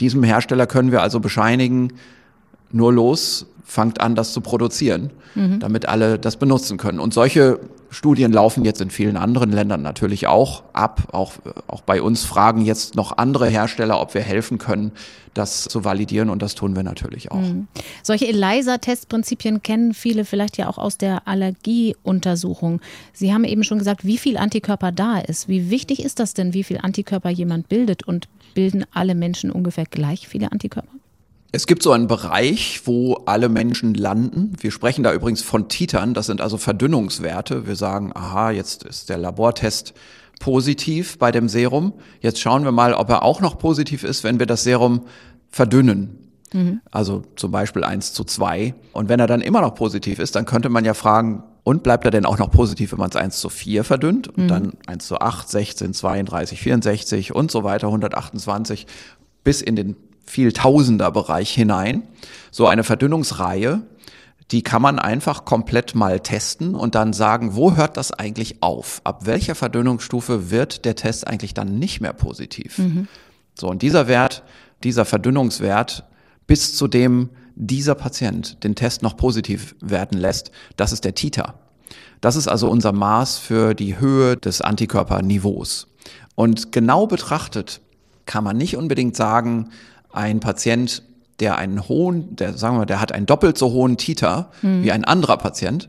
[0.00, 1.92] diesem Hersteller können wir also bescheinigen,
[2.70, 5.60] nur los, fangt an, das zu produzieren, mhm.
[5.60, 7.00] damit alle das benutzen können.
[7.00, 11.08] Und solche Studien laufen jetzt in vielen anderen Ländern natürlich auch ab.
[11.12, 11.34] Auch,
[11.66, 14.92] auch bei uns fragen jetzt noch andere Hersteller, ob wir helfen können,
[15.34, 16.28] das zu validieren.
[16.28, 17.40] Und das tun wir natürlich auch.
[17.40, 17.68] Mhm.
[18.02, 22.80] Solche ELISA-Testprinzipien kennen viele vielleicht ja auch aus der Allergieuntersuchung.
[23.12, 25.48] Sie haben eben schon gesagt, wie viel Antikörper da ist.
[25.48, 28.02] Wie wichtig ist das denn, wie viel Antikörper jemand bildet?
[28.06, 30.97] Und bilden alle Menschen ungefähr gleich viele Antikörper?
[31.50, 34.52] Es gibt so einen Bereich, wo alle Menschen landen.
[34.60, 37.66] Wir sprechen da übrigens von Titern, das sind also Verdünnungswerte.
[37.66, 39.94] Wir sagen, aha, jetzt ist der Labortest
[40.40, 41.94] positiv bei dem Serum.
[42.20, 45.06] Jetzt schauen wir mal, ob er auch noch positiv ist, wenn wir das Serum
[45.48, 46.18] verdünnen.
[46.52, 46.80] Mhm.
[46.90, 48.74] Also zum Beispiel eins zu zwei.
[48.92, 52.06] Und wenn er dann immer noch positiv ist, dann könnte man ja fragen, und bleibt
[52.06, 54.48] er denn auch noch positiv, wenn man es 1 zu 4 verdünnt und mhm.
[54.48, 58.86] dann 1 zu 8, 16, 32, 64 und so weiter, 128
[59.44, 59.94] bis in den
[60.28, 62.02] Vieltausender-Bereich hinein.
[62.50, 63.82] So eine Verdünnungsreihe,
[64.50, 69.00] die kann man einfach komplett mal testen und dann sagen, wo hört das eigentlich auf?
[69.04, 72.78] Ab welcher Verdünnungsstufe wird der Test eigentlich dann nicht mehr positiv?
[72.78, 73.08] Mhm.
[73.54, 74.42] So, und dieser Wert,
[74.84, 76.04] dieser Verdünnungswert
[76.46, 81.54] bis zu dem dieser Patient den Test noch positiv werden lässt, das ist der Titer.
[82.20, 85.88] Das ist also unser Maß für die Höhe des Antikörperniveaus.
[86.34, 87.80] Und genau betrachtet
[88.26, 89.70] kann man nicht unbedingt sagen,
[90.18, 91.02] ein Patient,
[91.40, 94.82] der einen hohen, der sagen wir, der hat einen doppelt so hohen Titer mhm.
[94.82, 95.88] wie ein anderer Patient,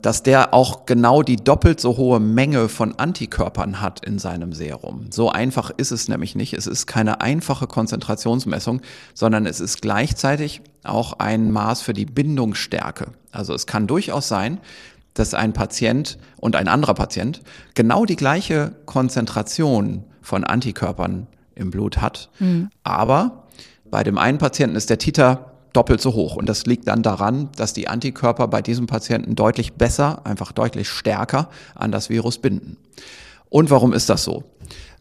[0.00, 5.06] dass der auch genau die doppelt so hohe Menge von Antikörpern hat in seinem Serum.
[5.10, 6.54] So einfach ist es nämlich nicht.
[6.54, 8.80] Es ist keine einfache Konzentrationsmessung,
[9.12, 13.08] sondern es ist gleichzeitig auch ein Maß für die Bindungsstärke.
[13.32, 14.60] Also es kann durchaus sein,
[15.14, 17.42] dass ein Patient und ein anderer Patient
[17.74, 21.26] genau die gleiche Konzentration von Antikörpern
[21.56, 22.30] im Blut hat.
[22.38, 22.70] Mhm.
[22.84, 23.37] Aber
[23.90, 26.36] bei dem einen Patienten ist der Titer doppelt so hoch.
[26.36, 30.88] Und das liegt dann daran, dass die Antikörper bei diesem Patienten deutlich besser, einfach deutlich
[30.88, 32.76] stärker an das Virus binden.
[33.48, 34.44] Und warum ist das so?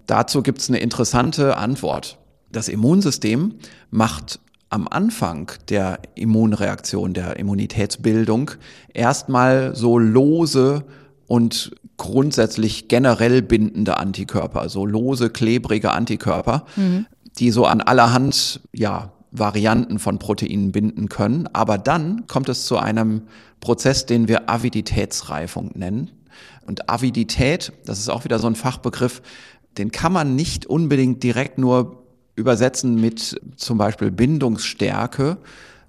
[0.05, 2.17] Dazu gibt es eine interessante Antwort.
[2.51, 3.55] Das Immunsystem
[3.91, 8.51] macht am Anfang der Immunreaktion, der Immunitätsbildung,
[8.93, 10.83] erstmal so lose
[11.27, 17.07] und grundsätzlich generell bindende Antikörper, also lose, klebrige Antikörper, mhm.
[17.37, 21.47] Die so an allerhand, ja, Varianten von Proteinen binden können.
[21.53, 23.23] Aber dann kommt es zu einem
[23.59, 26.11] Prozess, den wir Aviditätsreifung nennen.
[26.65, 29.21] Und Avidität, das ist auch wieder so ein Fachbegriff,
[29.77, 32.03] den kann man nicht unbedingt direkt nur
[32.35, 35.37] übersetzen mit zum Beispiel Bindungsstärke,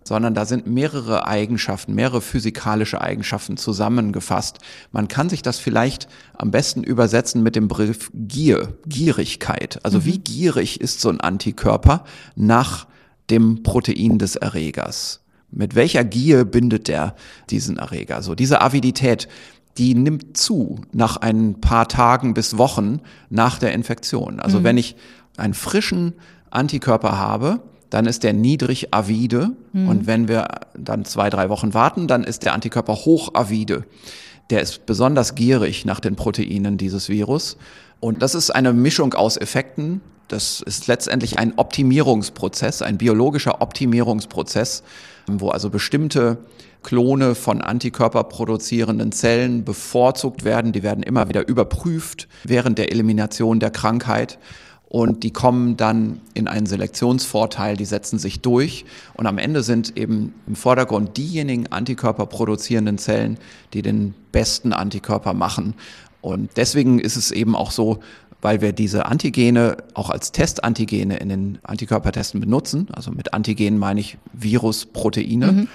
[0.09, 4.59] sondern da sind mehrere Eigenschaften, mehrere physikalische Eigenschaften zusammengefasst.
[4.91, 9.79] Man kann sich das vielleicht am besten übersetzen mit dem Begriff Gier, Gierigkeit.
[9.85, 10.05] Also mhm.
[10.07, 12.05] wie gierig ist so ein Antikörper
[12.37, 12.87] nach
[13.29, 15.21] dem Protein des Erregers?
[15.51, 17.15] Mit welcher Gier bindet der
[17.51, 18.23] diesen Erreger?
[18.23, 19.29] So diese Avidität,
[19.77, 24.41] die nimmt zu nach ein paar Tagen bis Wochen nach der Infektion.
[24.41, 24.65] Also mhm.
[24.65, 24.97] wenn ich
[25.37, 26.15] einen frischen
[26.51, 29.51] Antikörper habe, dann ist der niedrig avide.
[29.73, 29.89] Mhm.
[29.89, 33.85] Und wenn wir dann zwei, drei Wochen warten, dann ist der Antikörper hoch avide.
[34.51, 37.57] Der ist besonders gierig nach den Proteinen dieses Virus.
[38.01, 40.01] Und das ist eine Mischung aus Effekten.
[40.29, 44.83] Das ist letztendlich ein Optimierungsprozess, ein biologischer Optimierungsprozess,
[45.27, 46.39] wo also bestimmte
[46.83, 50.73] Klone von Antikörper produzierenden Zellen bevorzugt werden.
[50.73, 54.39] Die werden immer wieder überprüft während der Elimination der Krankheit
[54.91, 59.99] und die kommen dann in einen Selektionsvorteil, die setzen sich durch und am Ende sind
[59.99, 63.39] eben im Vordergrund diejenigen Antikörper produzierenden Zellen,
[63.75, 65.75] die den besten Antikörper machen.
[66.23, 68.01] Und deswegen ist es eben auch so,
[68.41, 74.01] weil wir diese Antigene auch als Testantigene in den Antikörpertesten benutzen, also mit Antigenen meine
[74.01, 75.69] ich Virus, Proteine, mhm.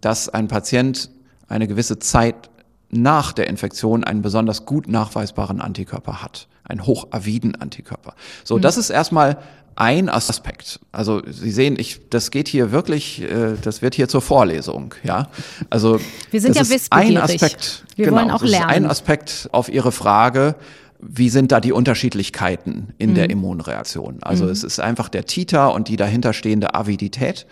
[0.00, 1.10] dass ein Patient
[1.48, 2.48] eine gewisse Zeit
[2.96, 8.14] nach der Infektion einen besonders gut nachweisbaren Antikörper hat, einen hochaviden Antikörper.
[8.44, 8.62] So, mhm.
[8.62, 9.38] das ist erstmal
[9.76, 10.80] ein Aspekt.
[10.92, 15.28] Also Sie sehen, ich, das geht hier wirklich, äh, das wird hier zur Vorlesung, ja.
[15.70, 15.98] Also
[16.30, 17.84] wir sind das ja ist ein Aspekt.
[17.96, 18.70] Wir genau, wollen auch das lernen.
[18.70, 20.54] Ist ein Aspekt auf Ihre Frage.
[21.00, 23.14] Wie sind da die Unterschiedlichkeiten in mhm.
[23.14, 24.22] der Immunreaktion?
[24.22, 24.50] Also mhm.
[24.50, 27.46] es ist einfach der Titer und die dahinterstehende Avidität.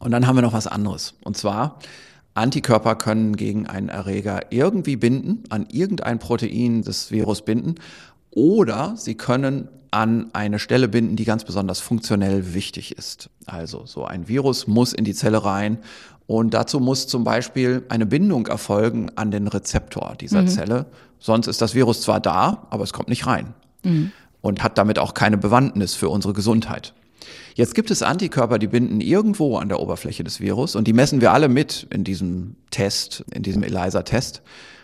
[0.00, 1.14] Und dann haben wir noch was anderes.
[1.22, 1.78] Und zwar
[2.34, 7.76] Antikörper können gegen einen Erreger irgendwie binden, an irgendein Protein des Virus binden,
[8.30, 13.30] oder sie können an eine Stelle binden, die ganz besonders funktionell wichtig ist.
[13.46, 15.78] Also so ein Virus muss in die Zelle rein
[16.26, 20.48] und dazu muss zum Beispiel eine Bindung erfolgen an den Rezeptor dieser mhm.
[20.48, 20.86] Zelle.
[21.20, 24.10] Sonst ist das Virus zwar da, aber es kommt nicht rein mhm.
[24.40, 26.92] und hat damit auch keine Bewandtnis für unsere Gesundheit.
[27.56, 31.20] Jetzt gibt es Antikörper, die binden irgendwo an der Oberfläche des Virus und die messen
[31.20, 34.42] wir alle mit in diesem Test, in diesem ELISA-Test.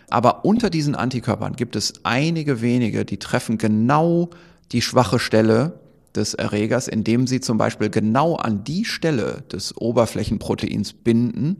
[0.09, 4.29] Aber unter diesen Antikörpern gibt es einige wenige, die treffen genau
[4.71, 5.79] die schwache Stelle
[6.15, 11.57] des Erregers, indem sie zum Beispiel genau an die Stelle des Oberflächenproteins binden,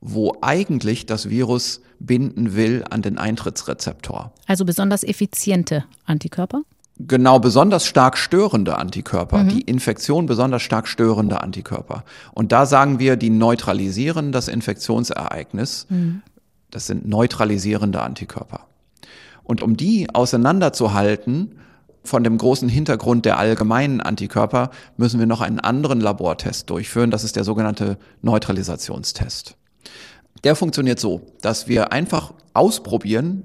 [0.00, 4.32] wo eigentlich das Virus binden will an den Eintrittsrezeptor.
[4.46, 6.62] Also besonders effiziente Antikörper?
[7.00, 9.48] Genau, besonders stark störende Antikörper, mhm.
[9.50, 12.04] die Infektion besonders stark störende Antikörper.
[12.32, 15.86] Und da sagen wir, die neutralisieren das Infektionsereignis.
[15.90, 16.22] Mhm.
[16.70, 18.66] Das sind neutralisierende Antikörper.
[19.44, 21.52] Und um die auseinanderzuhalten
[22.02, 27.10] von dem großen Hintergrund der allgemeinen Antikörper, müssen wir noch einen anderen Labortest durchführen.
[27.10, 29.56] Das ist der sogenannte Neutralisationstest.
[30.44, 33.44] Der funktioniert so, dass wir einfach ausprobieren,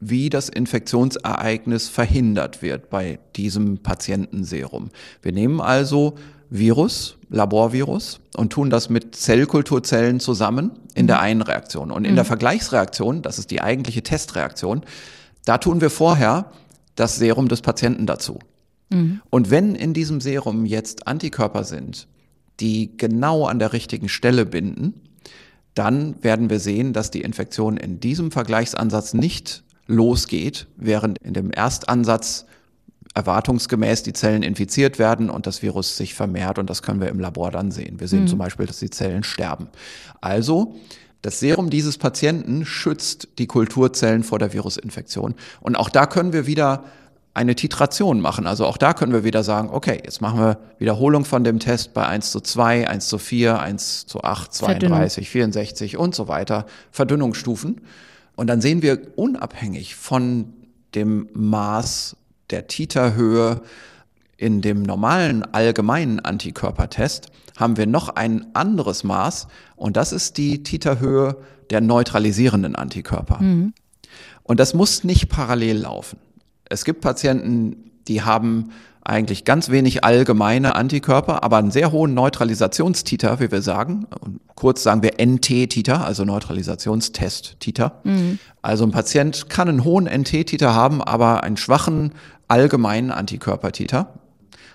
[0.00, 4.88] wie das Infektionsereignis verhindert wird bei diesem Patientenserum.
[5.22, 6.14] Wir nehmen also
[6.48, 11.22] Virus, Laborvirus und tun das mit Zellkulturzellen zusammen in der mhm.
[11.22, 11.90] einen Reaktion.
[11.90, 12.16] Und in mhm.
[12.16, 14.82] der Vergleichsreaktion, das ist die eigentliche Testreaktion,
[15.44, 16.50] da tun wir vorher
[16.96, 18.38] das Serum des Patienten dazu.
[18.88, 19.20] Mhm.
[19.30, 22.08] Und wenn in diesem Serum jetzt Antikörper sind,
[22.58, 24.94] die genau an der richtigen Stelle binden,
[25.74, 31.50] dann werden wir sehen, dass die Infektion in diesem Vergleichsansatz nicht losgeht, während in dem
[31.50, 32.46] Erstansatz
[33.14, 37.18] erwartungsgemäß die Zellen infiziert werden und das Virus sich vermehrt und das können wir im
[37.18, 37.98] Labor dann sehen.
[37.98, 38.28] Wir sehen mhm.
[38.28, 39.68] zum Beispiel, dass die Zellen sterben.
[40.20, 40.76] Also
[41.22, 45.34] das Serum dieses Patienten schützt die Kulturzellen vor der Virusinfektion.
[45.60, 46.84] Und auch da können wir wieder
[47.34, 48.46] eine Titration machen.
[48.46, 51.94] Also auch da können wir wieder sagen, okay, jetzt machen wir Wiederholung von dem Test
[51.94, 55.52] bei 1 zu 2, 1 zu 4, 1 zu 8, 32, Verdünnung.
[55.52, 57.80] 64 und so weiter, Verdünnungsstufen.
[58.40, 60.54] Und dann sehen wir unabhängig von
[60.94, 62.16] dem Maß
[62.48, 63.60] der Titerhöhe
[64.38, 67.26] in dem normalen allgemeinen Antikörpertest
[67.58, 71.36] haben wir noch ein anderes Maß und das ist die Titerhöhe
[71.68, 73.42] der neutralisierenden Antikörper.
[73.42, 73.74] Mhm.
[74.42, 76.18] Und das muss nicht parallel laufen.
[76.64, 78.70] Es gibt Patienten, die haben
[79.02, 84.06] eigentlich ganz wenig allgemeine Antikörper, aber einen sehr hohen Neutralisationstiter, wie wir sagen.
[84.20, 88.00] Und kurz sagen wir NT-Titer, also Neutralisationstest-Titer.
[88.04, 88.38] Mhm.
[88.62, 92.12] Also ein Patient kann einen hohen NT-Titer haben, aber einen schwachen
[92.48, 94.14] allgemeinen Antikörpertiter.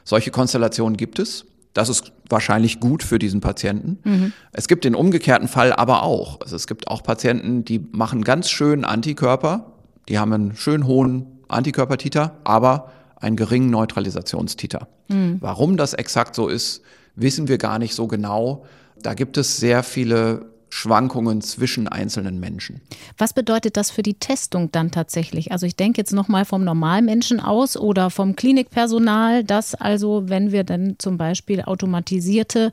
[0.04, 1.46] Solche Konstellationen gibt es.
[1.74, 4.00] Das ist wahrscheinlich gut für diesen Patienten.
[4.04, 4.34] Mhm.
[4.54, 6.40] Es gibt den umgekehrten Fall aber auch.
[6.42, 9.74] Also es gibt auch Patienten, die machen ganz schön Antikörper,
[10.08, 14.88] die haben einen schön hohen Antikörpertiter, aber einen geringen Neutralisationstiter.
[15.08, 15.38] Mhm.
[15.40, 16.82] Warum das exakt so ist,
[17.16, 18.66] wissen wir gar nicht so genau.
[19.02, 22.82] Da gibt es sehr viele Schwankungen zwischen einzelnen Menschen.
[23.18, 25.54] Was bedeutet das für die Testung dann tatsächlich?
[25.54, 30.66] Also ich denke jetzt nochmal vom Normalmenschen aus oder vom Klinikpersonal, dass also, wenn wir
[30.66, 32.72] dann zum Beispiel automatisierte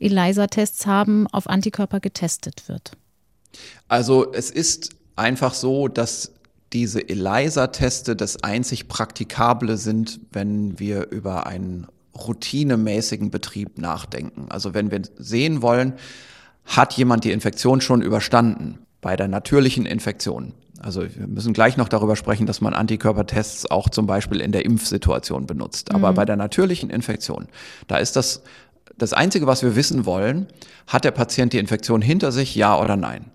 [0.00, 2.96] ELISA-Tests haben, auf Antikörper getestet wird.
[3.86, 6.32] Also es ist einfach so, dass
[6.74, 14.46] diese ELISA-Teste das einzig Praktikable sind, wenn wir über einen routinemäßigen Betrieb nachdenken.
[14.50, 15.94] Also wenn wir sehen wollen,
[16.64, 20.52] hat jemand die Infektion schon überstanden bei der natürlichen Infektion.
[20.80, 24.64] Also wir müssen gleich noch darüber sprechen, dass man Antikörpertests auch zum Beispiel in der
[24.64, 25.94] Impfsituation benutzt.
[25.94, 26.16] Aber mhm.
[26.16, 27.48] bei der natürlichen Infektion,
[27.86, 28.42] da ist das
[28.98, 30.46] das Einzige, was wir wissen wollen,
[30.86, 33.30] hat der Patient die Infektion hinter sich, ja oder nein?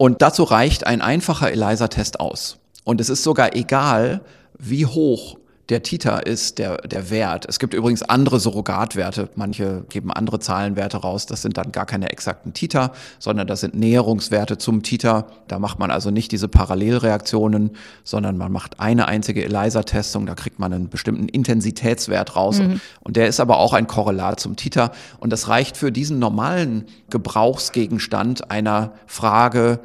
[0.00, 2.56] Und dazu reicht ein einfacher ELISA-Test aus.
[2.84, 4.22] Und es ist sogar egal,
[4.58, 5.36] wie hoch
[5.70, 7.46] der Titer ist der, der Wert.
[7.48, 9.30] Es gibt übrigens andere Surrogatwerte.
[9.36, 11.26] Manche geben andere Zahlenwerte raus.
[11.26, 15.26] Das sind dann gar keine exakten Titer, sondern das sind Näherungswerte zum Titer.
[15.46, 17.70] Da macht man also nicht diese Parallelreaktionen,
[18.02, 20.26] sondern man macht eine einzige ELISA-Testung.
[20.26, 22.58] Da kriegt man einen bestimmten Intensitätswert raus.
[22.58, 22.80] Mhm.
[23.00, 24.90] Und der ist aber auch ein Korrelat zum Titer.
[25.20, 29.78] Und das reicht für diesen normalen Gebrauchsgegenstand einer Frage,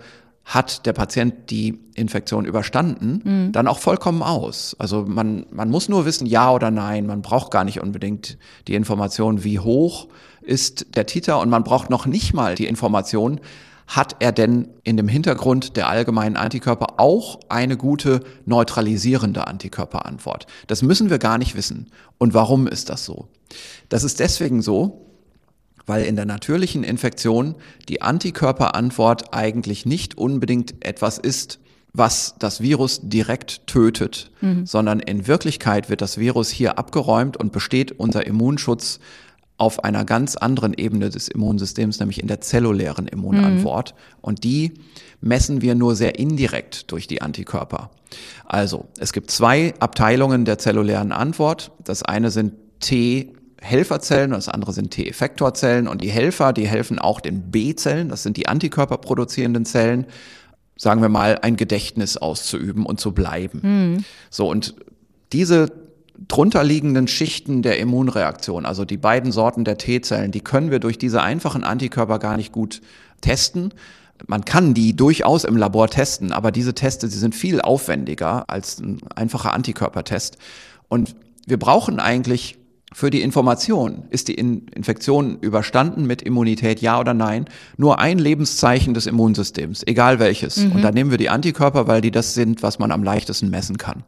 [0.45, 3.51] hat der Patient die Infektion überstanden, mhm.
[3.51, 4.75] dann auch vollkommen aus.
[4.77, 7.07] Also man, man muss nur wissen, ja oder nein.
[7.07, 10.07] Man braucht gar nicht unbedingt die Information, wie hoch
[10.41, 13.41] ist der Titer und man braucht noch nicht mal die Information,
[13.87, 20.47] hat er denn in dem Hintergrund der allgemeinen Antikörper auch eine gute neutralisierende Antikörperantwort?
[20.67, 21.91] Das müssen wir gar nicht wissen.
[22.17, 23.27] Und warum ist das so?
[23.89, 25.05] Das ist deswegen so,
[25.85, 27.55] weil in der natürlichen Infektion
[27.89, 31.59] die Antikörperantwort eigentlich nicht unbedingt etwas ist,
[31.93, 34.65] was das Virus direkt tötet, mhm.
[34.65, 38.99] sondern in Wirklichkeit wird das Virus hier abgeräumt und besteht unser Immunschutz
[39.57, 43.93] auf einer ganz anderen Ebene des Immunsystems, nämlich in der zellulären Immunantwort.
[43.93, 44.17] Mhm.
[44.21, 44.73] Und die
[45.21, 47.89] messen wir nur sehr indirekt durch die Antikörper.
[48.45, 51.71] Also, es gibt zwei Abteilungen der zellulären Antwort.
[51.83, 53.33] Das eine sind T
[53.65, 55.87] Helferzellen und das andere sind T-Effektorzellen.
[55.87, 60.05] Und die Helfer, die helfen auch den B-Zellen, das sind die antikörperproduzierenden Zellen,
[60.77, 63.59] sagen wir mal, ein Gedächtnis auszuüben und zu bleiben.
[63.63, 64.05] Mhm.
[64.29, 64.75] So, und
[65.33, 65.71] diese
[66.27, 71.21] drunterliegenden Schichten der Immunreaktion, also die beiden Sorten der T-Zellen, die können wir durch diese
[71.21, 72.81] einfachen Antikörper gar nicht gut
[73.21, 73.73] testen.
[74.27, 78.79] Man kann die durchaus im Labor testen, aber diese Teste, sie sind viel aufwendiger als
[78.79, 80.37] ein einfacher Antikörpertest.
[80.87, 81.15] Und
[81.47, 82.57] wir brauchen eigentlich
[82.95, 87.43] für die Information, ist die Infektion überstanden mit Immunität, ja oder nein,
[87.75, 90.55] nur ein Lebenszeichen des Immunsystems, egal welches.
[90.55, 90.71] Mhm.
[90.71, 93.77] Und da nehmen wir die Antikörper, weil die das sind, was man am leichtesten messen
[93.77, 94.05] kann.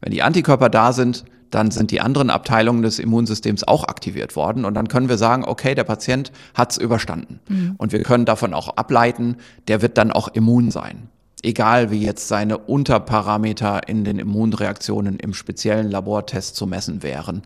[0.00, 4.64] Wenn die Antikörper da sind, dann sind die anderen Abteilungen des Immunsystems auch aktiviert worden
[4.64, 7.38] und dann können wir sagen, okay, der Patient hat es überstanden.
[7.50, 7.74] Mhm.
[7.76, 9.36] Und wir können davon auch ableiten,
[9.68, 11.10] der wird dann auch immun sein.
[11.42, 17.42] Egal wie jetzt seine Unterparameter in den Immunreaktionen im speziellen Labortest zu messen wären.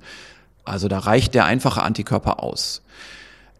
[0.66, 2.82] Also da reicht der einfache Antikörper aus.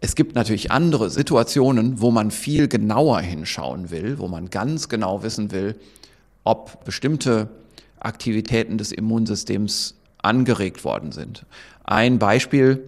[0.01, 5.23] Es gibt natürlich andere Situationen, wo man viel genauer hinschauen will, wo man ganz genau
[5.23, 5.77] wissen will,
[6.45, 7.49] ob bestimmte
[7.99, 11.47] Aktivitäten des Immunsystems angeregt worden sind.
[11.85, 12.83] Ein Beispiel,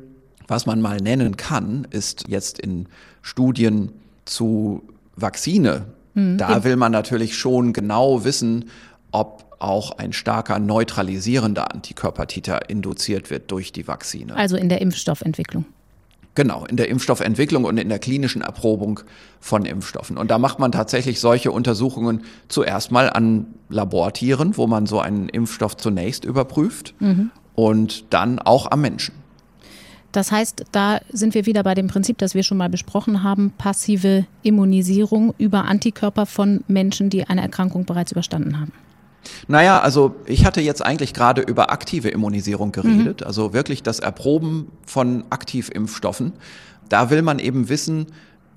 [0.47, 2.87] was man mal nennen kann, ist jetzt in
[3.23, 3.93] Studien
[4.25, 4.83] zu
[5.17, 5.87] Vakzine.
[6.15, 6.39] Mhm.
[6.39, 8.67] Da will man natürlich schon genau wissen,
[9.13, 14.37] ob auch ein starker neutralisierender Antikörpertiter induziert wird durch die Vakzine.
[14.37, 15.65] Also in der Impfstoffentwicklung.
[16.35, 19.01] Genau, in der Impfstoffentwicklung und in der klinischen Erprobung
[19.41, 20.17] von Impfstoffen.
[20.17, 25.29] Und da macht man tatsächlich solche Untersuchungen zuerst mal an Labortieren, wo man so einen
[25.29, 27.33] Impfstoff zunächst überprüft mhm.
[27.57, 29.15] und dann auch am Menschen.
[30.13, 33.53] Das heißt, da sind wir wieder bei dem Prinzip, das wir schon mal besprochen haben,
[33.59, 38.73] passive Immunisierung über Antikörper von Menschen, die eine Erkrankung bereits überstanden haben.
[39.47, 43.27] Naja, also ich hatte jetzt eigentlich gerade über aktive Immunisierung geredet, mhm.
[43.27, 46.33] also wirklich das Erproben von Aktivimpfstoffen.
[46.89, 48.07] Da will man eben wissen,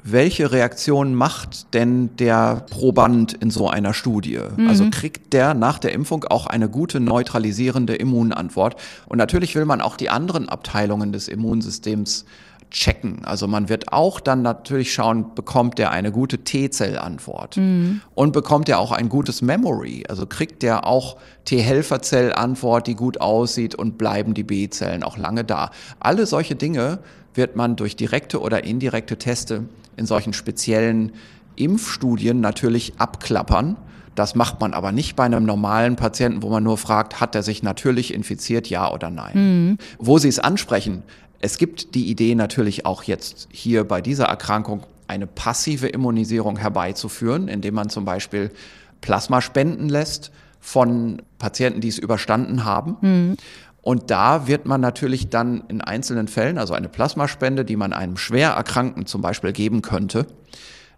[0.03, 4.39] welche Reaktion macht denn der Proband in so einer Studie?
[4.57, 4.67] Mhm.
[4.67, 8.75] Also kriegt der nach der Impfung auch eine gute neutralisierende Immunantwort?
[9.07, 12.25] Und natürlich will man auch die anderen Abteilungen des Immunsystems
[12.71, 13.23] checken.
[13.25, 18.01] Also man wird auch dann natürlich schauen, bekommt der eine gute T-Zellantwort mhm.
[18.15, 20.05] und bekommt er auch ein gutes Memory.
[20.09, 25.71] Also kriegt der auch T-Helferzellantwort, die gut aussieht und bleiben die B-Zellen auch lange da.
[25.99, 26.99] Alle solche Dinge
[27.33, 29.65] wird man durch direkte oder indirekte Teste
[29.97, 31.11] in solchen speziellen
[31.55, 33.77] Impfstudien natürlich abklappern.
[34.15, 37.43] Das macht man aber nicht bei einem normalen Patienten, wo man nur fragt, hat er
[37.43, 39.31] sich natürlich infiziert, ja oder nein.
[39.33, 39.77] Mhm.
[39.99, 41.03] Wo Sie es ansprechen,
[41.41, 47.47] es gibt die Idee natürlich auch jetzt hier bei dieser Erkrankung eine passive Immunisierung herbeizuführen,
[47.47, 48.51] indem man zum Beispiel
[49.01, 52.97] Plasma spenden lässt von Patienten, die es überstanden haben.
[53.01, 53.37] Mhm.
[53.81, 58.15] Und da wird man natürlich dann in einzelnen Fällen, also eine Plasmaspende, die man einem
[58.15, 60.27] schwer Erkrankten zum Beispiel geben könnte,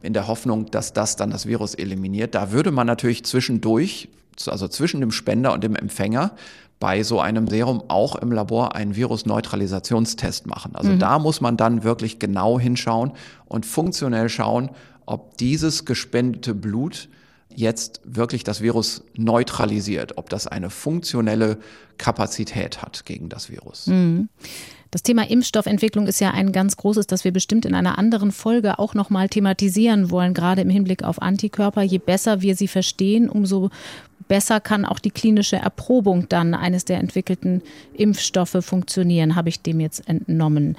[0.01, 4.09] in der Hoffnung, dass das dann das Virus eliminiert, da würde man natürlich zwischendurch
[4.47, 6.31] also zwischen dem Spender und dem Empfänger,
[6.83, 10.75] bei so einem Serum auch im Labor einen Virusneutralisationstest machen.
[10.75, 10.99] Also mhm.
[10.99, 13.13] da muss man dann wirklich genau hinschauen
[13.45, 14.69] und funktionell schauen,
[15.05, 17.07] ob dieses gespendete Blut
[17.47, 21.57] jetzt wirklich das Virus neutralisiert, ob das eine funktionelle
[21.97, 23.87] Kapazität hat gegen das Virus.
[23.87, 24.27] Mhm.
[24.91, 28.77] Das Thema Impfstoffentwicklung ist ja ein ganz großes, das wir bestimmt in einer anderen Folge
[28.77, 31.81] auch nochmal thematisieren wollen, gerade im Hinblick auf Antikörper.
[31.81, 33.71] Je besser wir sie verstehen, umso
[34.33, 37.61] besser kann auch die klinische Erprobung dann eines der entwickelten
[37.93, 40.75] Impfstoffe funktionieren, habe ich dem jetzt entnommen.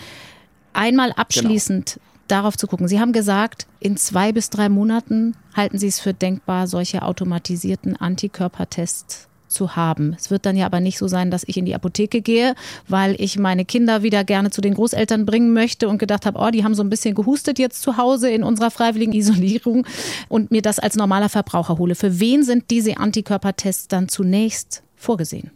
[0.73, 1.21] Einmal genau.
[1.21, 2.07] abschließend genau.
[2.27, 2.89] darauf zu gucken.
[2.89, 7.95] Sie haben gesagt, in zwei bis drei Monaten halten Sie es für denkbar, solche automatisierten
[7.95, 10.15] Antikörpertests zu haben.
[10.19, 12.55] Es wird dann ja aber nicht so sein, dass ich in die Apotheke gehe,
[12.89, 16.51] weil ich meine Kinder wieder gerne zu den Großeltern bringen möchte und gedacht habe, oh,
[16.51, 19.87] die haben so ein bisschen gehustet jetzt zu Hause in unserer freiwilligen Isolierung
[20.29, 21.95] und mir das als normaler Verbraucher hole.
[21.95, 25.51] Für wen sind diese Antikörpertests dann zunächst vorgesehen?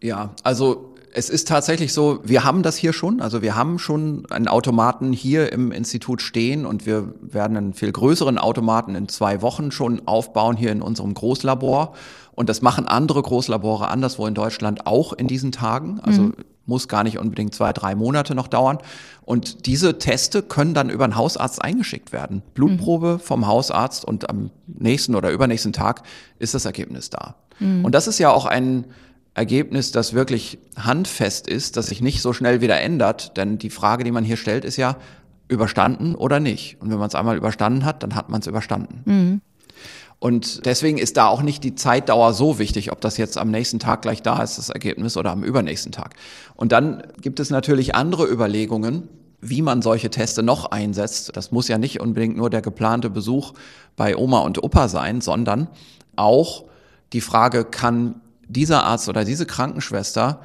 [0.00, 3.20] Ja, also es ist tatsächlich so, wir haben das hier schon.
[3.20, 7.90] Also wir haben schon einen Automaten hier im Institut stehen und wir werden einen viel
[7.90, 11.94] größeren Automaten in zwei Wochen schon aufbauen hier in unserem Großlabor.
[12.38, 15.98] Und das machen andere Großlabore anderswo in Deutschland auch in diesen Tagen.
[15.98, 16.34] Also mhm.
[16.66, 18.78] muss gar nicht unbedingt zwei, drei Monate noch dauern.
[19.22, 22.42] Und diese Teste können dann über einen Hausarzt eingeschickt werden.
[22.54, 23.18] Blutprobe mhm.
[23.18, 26.04] vom Hausarzt und am nächsten oder übernächsten Tag
[26.38, 27.34] ist das Ergebnis da.
[27.58, 27.84] Mhm.
[27.84, 28.84] Und das ist ja auch ein
[29.34, 33.36] Ergebnis, das wirklich handfest ist, das sich nicht so schnell wieder ändert.
[33.36, 34.96] Denn die Frage, die man hier stellt, ist ja,
[35.48, 36.80] überstanden oder nicht.
[36.80, 39.02] Und wenn man es einmal überstanden hat, dann hat man es überstanden.
[40.20, 43.78] Und deswegen ist da auch nicht die Zeitdauer so wichtig, ob das jetzt am nächsten
[43.78, 46.14] Tag gleich da ist, das Ergebnis, oder am übernächsten Tag.
[46.56, 49.08] Und dann gibt es natürlich andere Überlegungen,
[49.40, 51.36] wie man solche Teste noch einsetzt.
[51.36, 53.54] Das muss ja nicht unbedingt nur der geplante Besuch
[53.96, 55.68] bei Oma und Opa sein, sondern
[56.16, 56.64] auch
[57.12, 60.40] die Frage, kann dieser Arzt oder diese Krankenschwester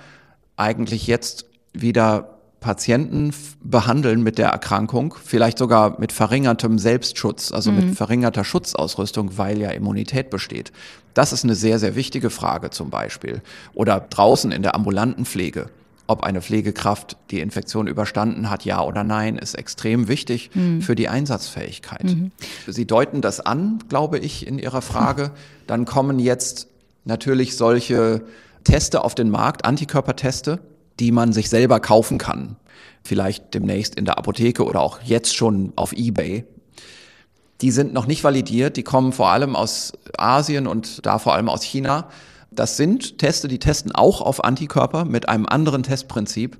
[0.55, 2.32] eigentlich jetzt wieder
[2.64, 7.78] Patienten behandeln mit der Erkrankung, vielleicht sogar mit verringertem Selbstschutz, also mhm.
[7.78, 10.72] mit verringerter Schutzausrüstung, weil ja Immunität besteht.
[11.14, 13.41] Das ist eine sehr, sehr wichtige Frage zum Beispiel.
[13.74, 15.70] Oder draußen in der ambulanten Pflege.
[16.07, 20.82] Ob eine Pflegekraft die Infektion überstanden hat, ja oder nein, ist extrem wichtig mhm.
[20.82, 22.05] für die Einsatzfähigkeit.
[22.05, 22.32] Mhm.
[22.66, 25.32] Sie deuten das an, glaube ich, in Ihrer Frage.
[25.68, 26.68] Dann kommen jetzt
[27.03, 28.24] natürlich solche
[28.64, 30.59] Teste auf den Markt, Antikörperteste,
[30.99, 32.57] die man sich selber kaufen kann.
[33.03, 36.45] Vielleicht demnächst in der Apotheke oder auch jetzt schon auf eBay.
[37.61, 41.49] Die sind noch nicht validiert, die kommen vor allem aus Asien und da vor allem
[41.49, 42.09] aus China.
[42.51, 46.57] Das sind Teste, die testen auch auf Antikörper mit einem anderen Testprinzip.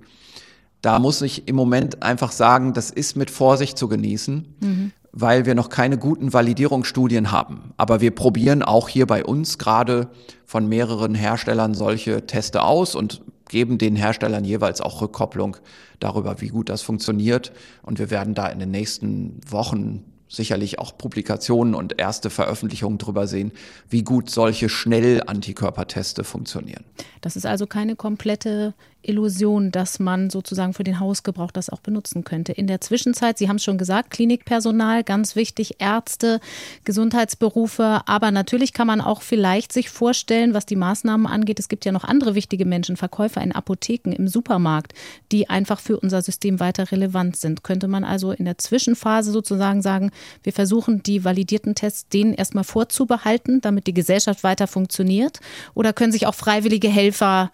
[0.82, 4.92] Da muss ich im Moment einfach sagen, das ist mit Vorsicht zu genießen, mhm.
[5.14, 7.74] weil wir noch keine guten Validierungsstudien haben.
[7.78, 10.10] Aber wir probieren auch hier bei uns gerade
[10.46, 13.22] von mehreren Herstellern solche Teste aus und
[13.54, 15.58] geben den Herstellern jeweils auch Rückkopplung
[16.00, 17.52] darüber, wie gut das funktioniert.
[17.84, 23.28] Und wir werden da in den nächsten Wochen sicherlich auch Publikationen und erste Veröffentlichungen darüber
[23.28, 23.52] sehen,
[23.92, 26.84] wie gut solche Schnell-Antikörperteste funktionieren.
[27.22, 28.74] Das ist also keine komplette
[29.04, 32.52] Illusion, dass man sozusagen für den Hausgebrauch das auch benutzen könnte.
[32.52, 36.40] In der Zwischenzeit, Sie haben es schon gesagt, Klinikpersonal, ganz wichtig, Ärzte,
[36.84, 41.86] Gesundheitsberufe, aber natürlich kann man auch vielleicht sich vorstellen, was die Maßnahmen angeht, es gibt
[41.86, 44.94] ja noch andere wichtige Menschen, Verkäufer in Apotheken, im Supermarkt,
[45.32, 47.64] die einfach für unser System weiter relevant sind.
[47.64, 50.12] Könnte man also in der Zwischenphase sozusagen sagen,
[50.44, 55.40] wir versuchen die validierten Tests denen erstmal vorzubehalten, damit die Gesellschaft weiter funktioniert?
[55.74, 57.52] Oder können sich auch freiwillige Helfer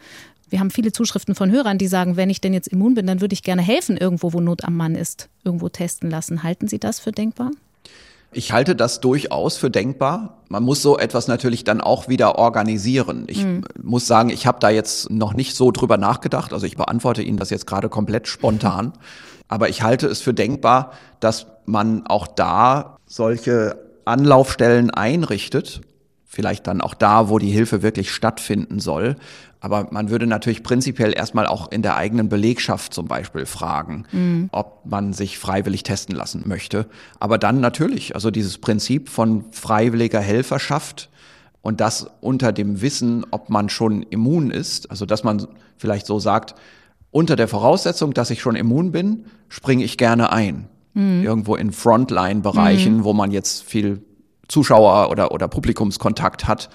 [0.49, 3.21] wir haben viele Zuschriften von Hörern, die sagen, wenn ich denn jetzt immun bin, dann
[3.21, 6.43] würde ich gerne helfen, irgendwo, wo Not am Mann ist, irgendwo testen lassen.
[6.43, 7.51] Halten Sie das für denkbar?
[8.31, 10.37] Ich halte das durchaus für denkbar.
[10.49, 13.23] Man muss so etwas natürlich dann auch wieder organisieren.
[13.27, 13.63] Ich mhm.
[13.81, 16.53] muss sagen, ich habe da jetzt noch nicht so drüber nachgedacht.
[16.53, 18.93] Also ich beantworte Ihnen das jetzt gerade komplett spontan.
[19.47, 25.81] Aber ich halte es für denkbar, dass man auch da solche Anlaufstellen einrichtet.
[26.31, 29.15] Vielleicht dann auch da, wo die Hilfe wirklich stattfinden soll,
[29.61, 34.49] aber man würde natürlich prinzipiell erstmal auch in der eigenen Belegschaft zum Beispiel fragen, mhm.
[34.51, 36.85] ob man sich freiwillig testen lassen möchte.
[37.19, 41.09] Aber dann natürlich, also dieses Prinzip von freiwilliger Helferschaft
[41.61, 46.19] und das unter dem Wissen, ob man schon immun ist, also dass man vielleicht so
[46.19, 46.53] sagt,
[47.11, 50.67] unter der Voraussetzung, dass ich schon immun bin, springe ich gerne ein.
[50.93, 51.23] Mhm.
[51.23, 53.03] Irgendwo in Frontline-Bereichen, mhm.
[53.03, 54.03] wo man jetzt viel
[54.49, 56.69] Zuschauer oder, oder Publikumskontakt hat,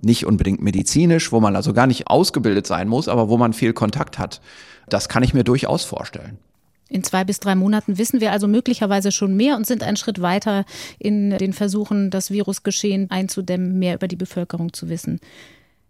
[0.00, 3.72] nicht unbedingt medizinisch, wo man also gar nicht ausgebildet sein muss, aber wo man viel
[3.72, 4.40] Kontakt hat.
[4.88, 6.38] Das kann ich mir durchaus vorstellen.
[6.88, 10.22] In zwei bis drei Monaten wissen wir also möglicherweise schon mehr und sind einen Schritt
[10.22, 10.64] weiter
[10.98, 15.20] in den Versuchen, das Virusgeschehen einzudämmen, mehr über die Bevölkerung zu wissen.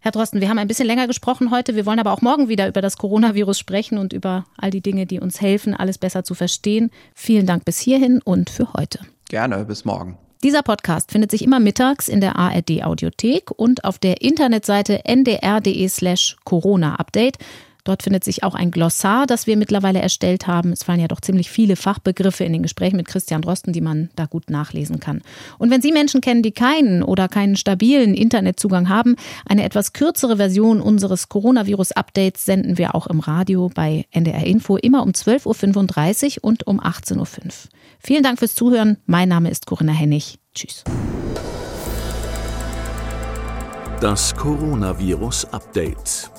[0.01, 1.75] Herr Drosten, wir haben ein bisschen länger gesprochen heute.
[1.75, 5.05] Wir wollen aber auch morgen wieder über das Coronavirus sprechen und über all die Dinge,
[5.05, 6.89] die uns helfen, alles besser zu verstehen.
[7.13, 8.99] Vielen Dank bis hierhin und für heute.
[9.29, 10.17] Gerne, bis morgen.
[10.41, 15.85] Dieser Podcast findet sich immer mittags in der ARD Audiothek und auf der Internetseite ndr.de
[15.89, 17.37] slash Corona Update.
[17.83, 20.71] Dort findet sich auch ein Glossar, das wir mittlerweile erstellt haben.
[20.71, 24.09] Es fallen ja doch ziemlich viele Fachbegriffe in den Gesprächen mit Christian Drosten, die man
[24.15, 25.21] da gut nachlesen kann.
[25.57, 29.15] Und wenn Sie Menschen kennen, die keinen oder keinen stabilen Internetzugang haben,
[29.45, 35.03] eine etwas kürzere Version unseres Coronavirus-Updates senden wir auch im Radio bei NDR Info immer
[35.03, 37.25] um 12.35 Uhr und um 18.05 Uhr.
[37.99, 38.97] Vielen Dank fürs Zuhören.
[39.05, 40.39] Mein Name ist Corinna Hennig.
[40.53, 40.83] Tschüss.
[44.01, 46.38] Das Coronavirus Update.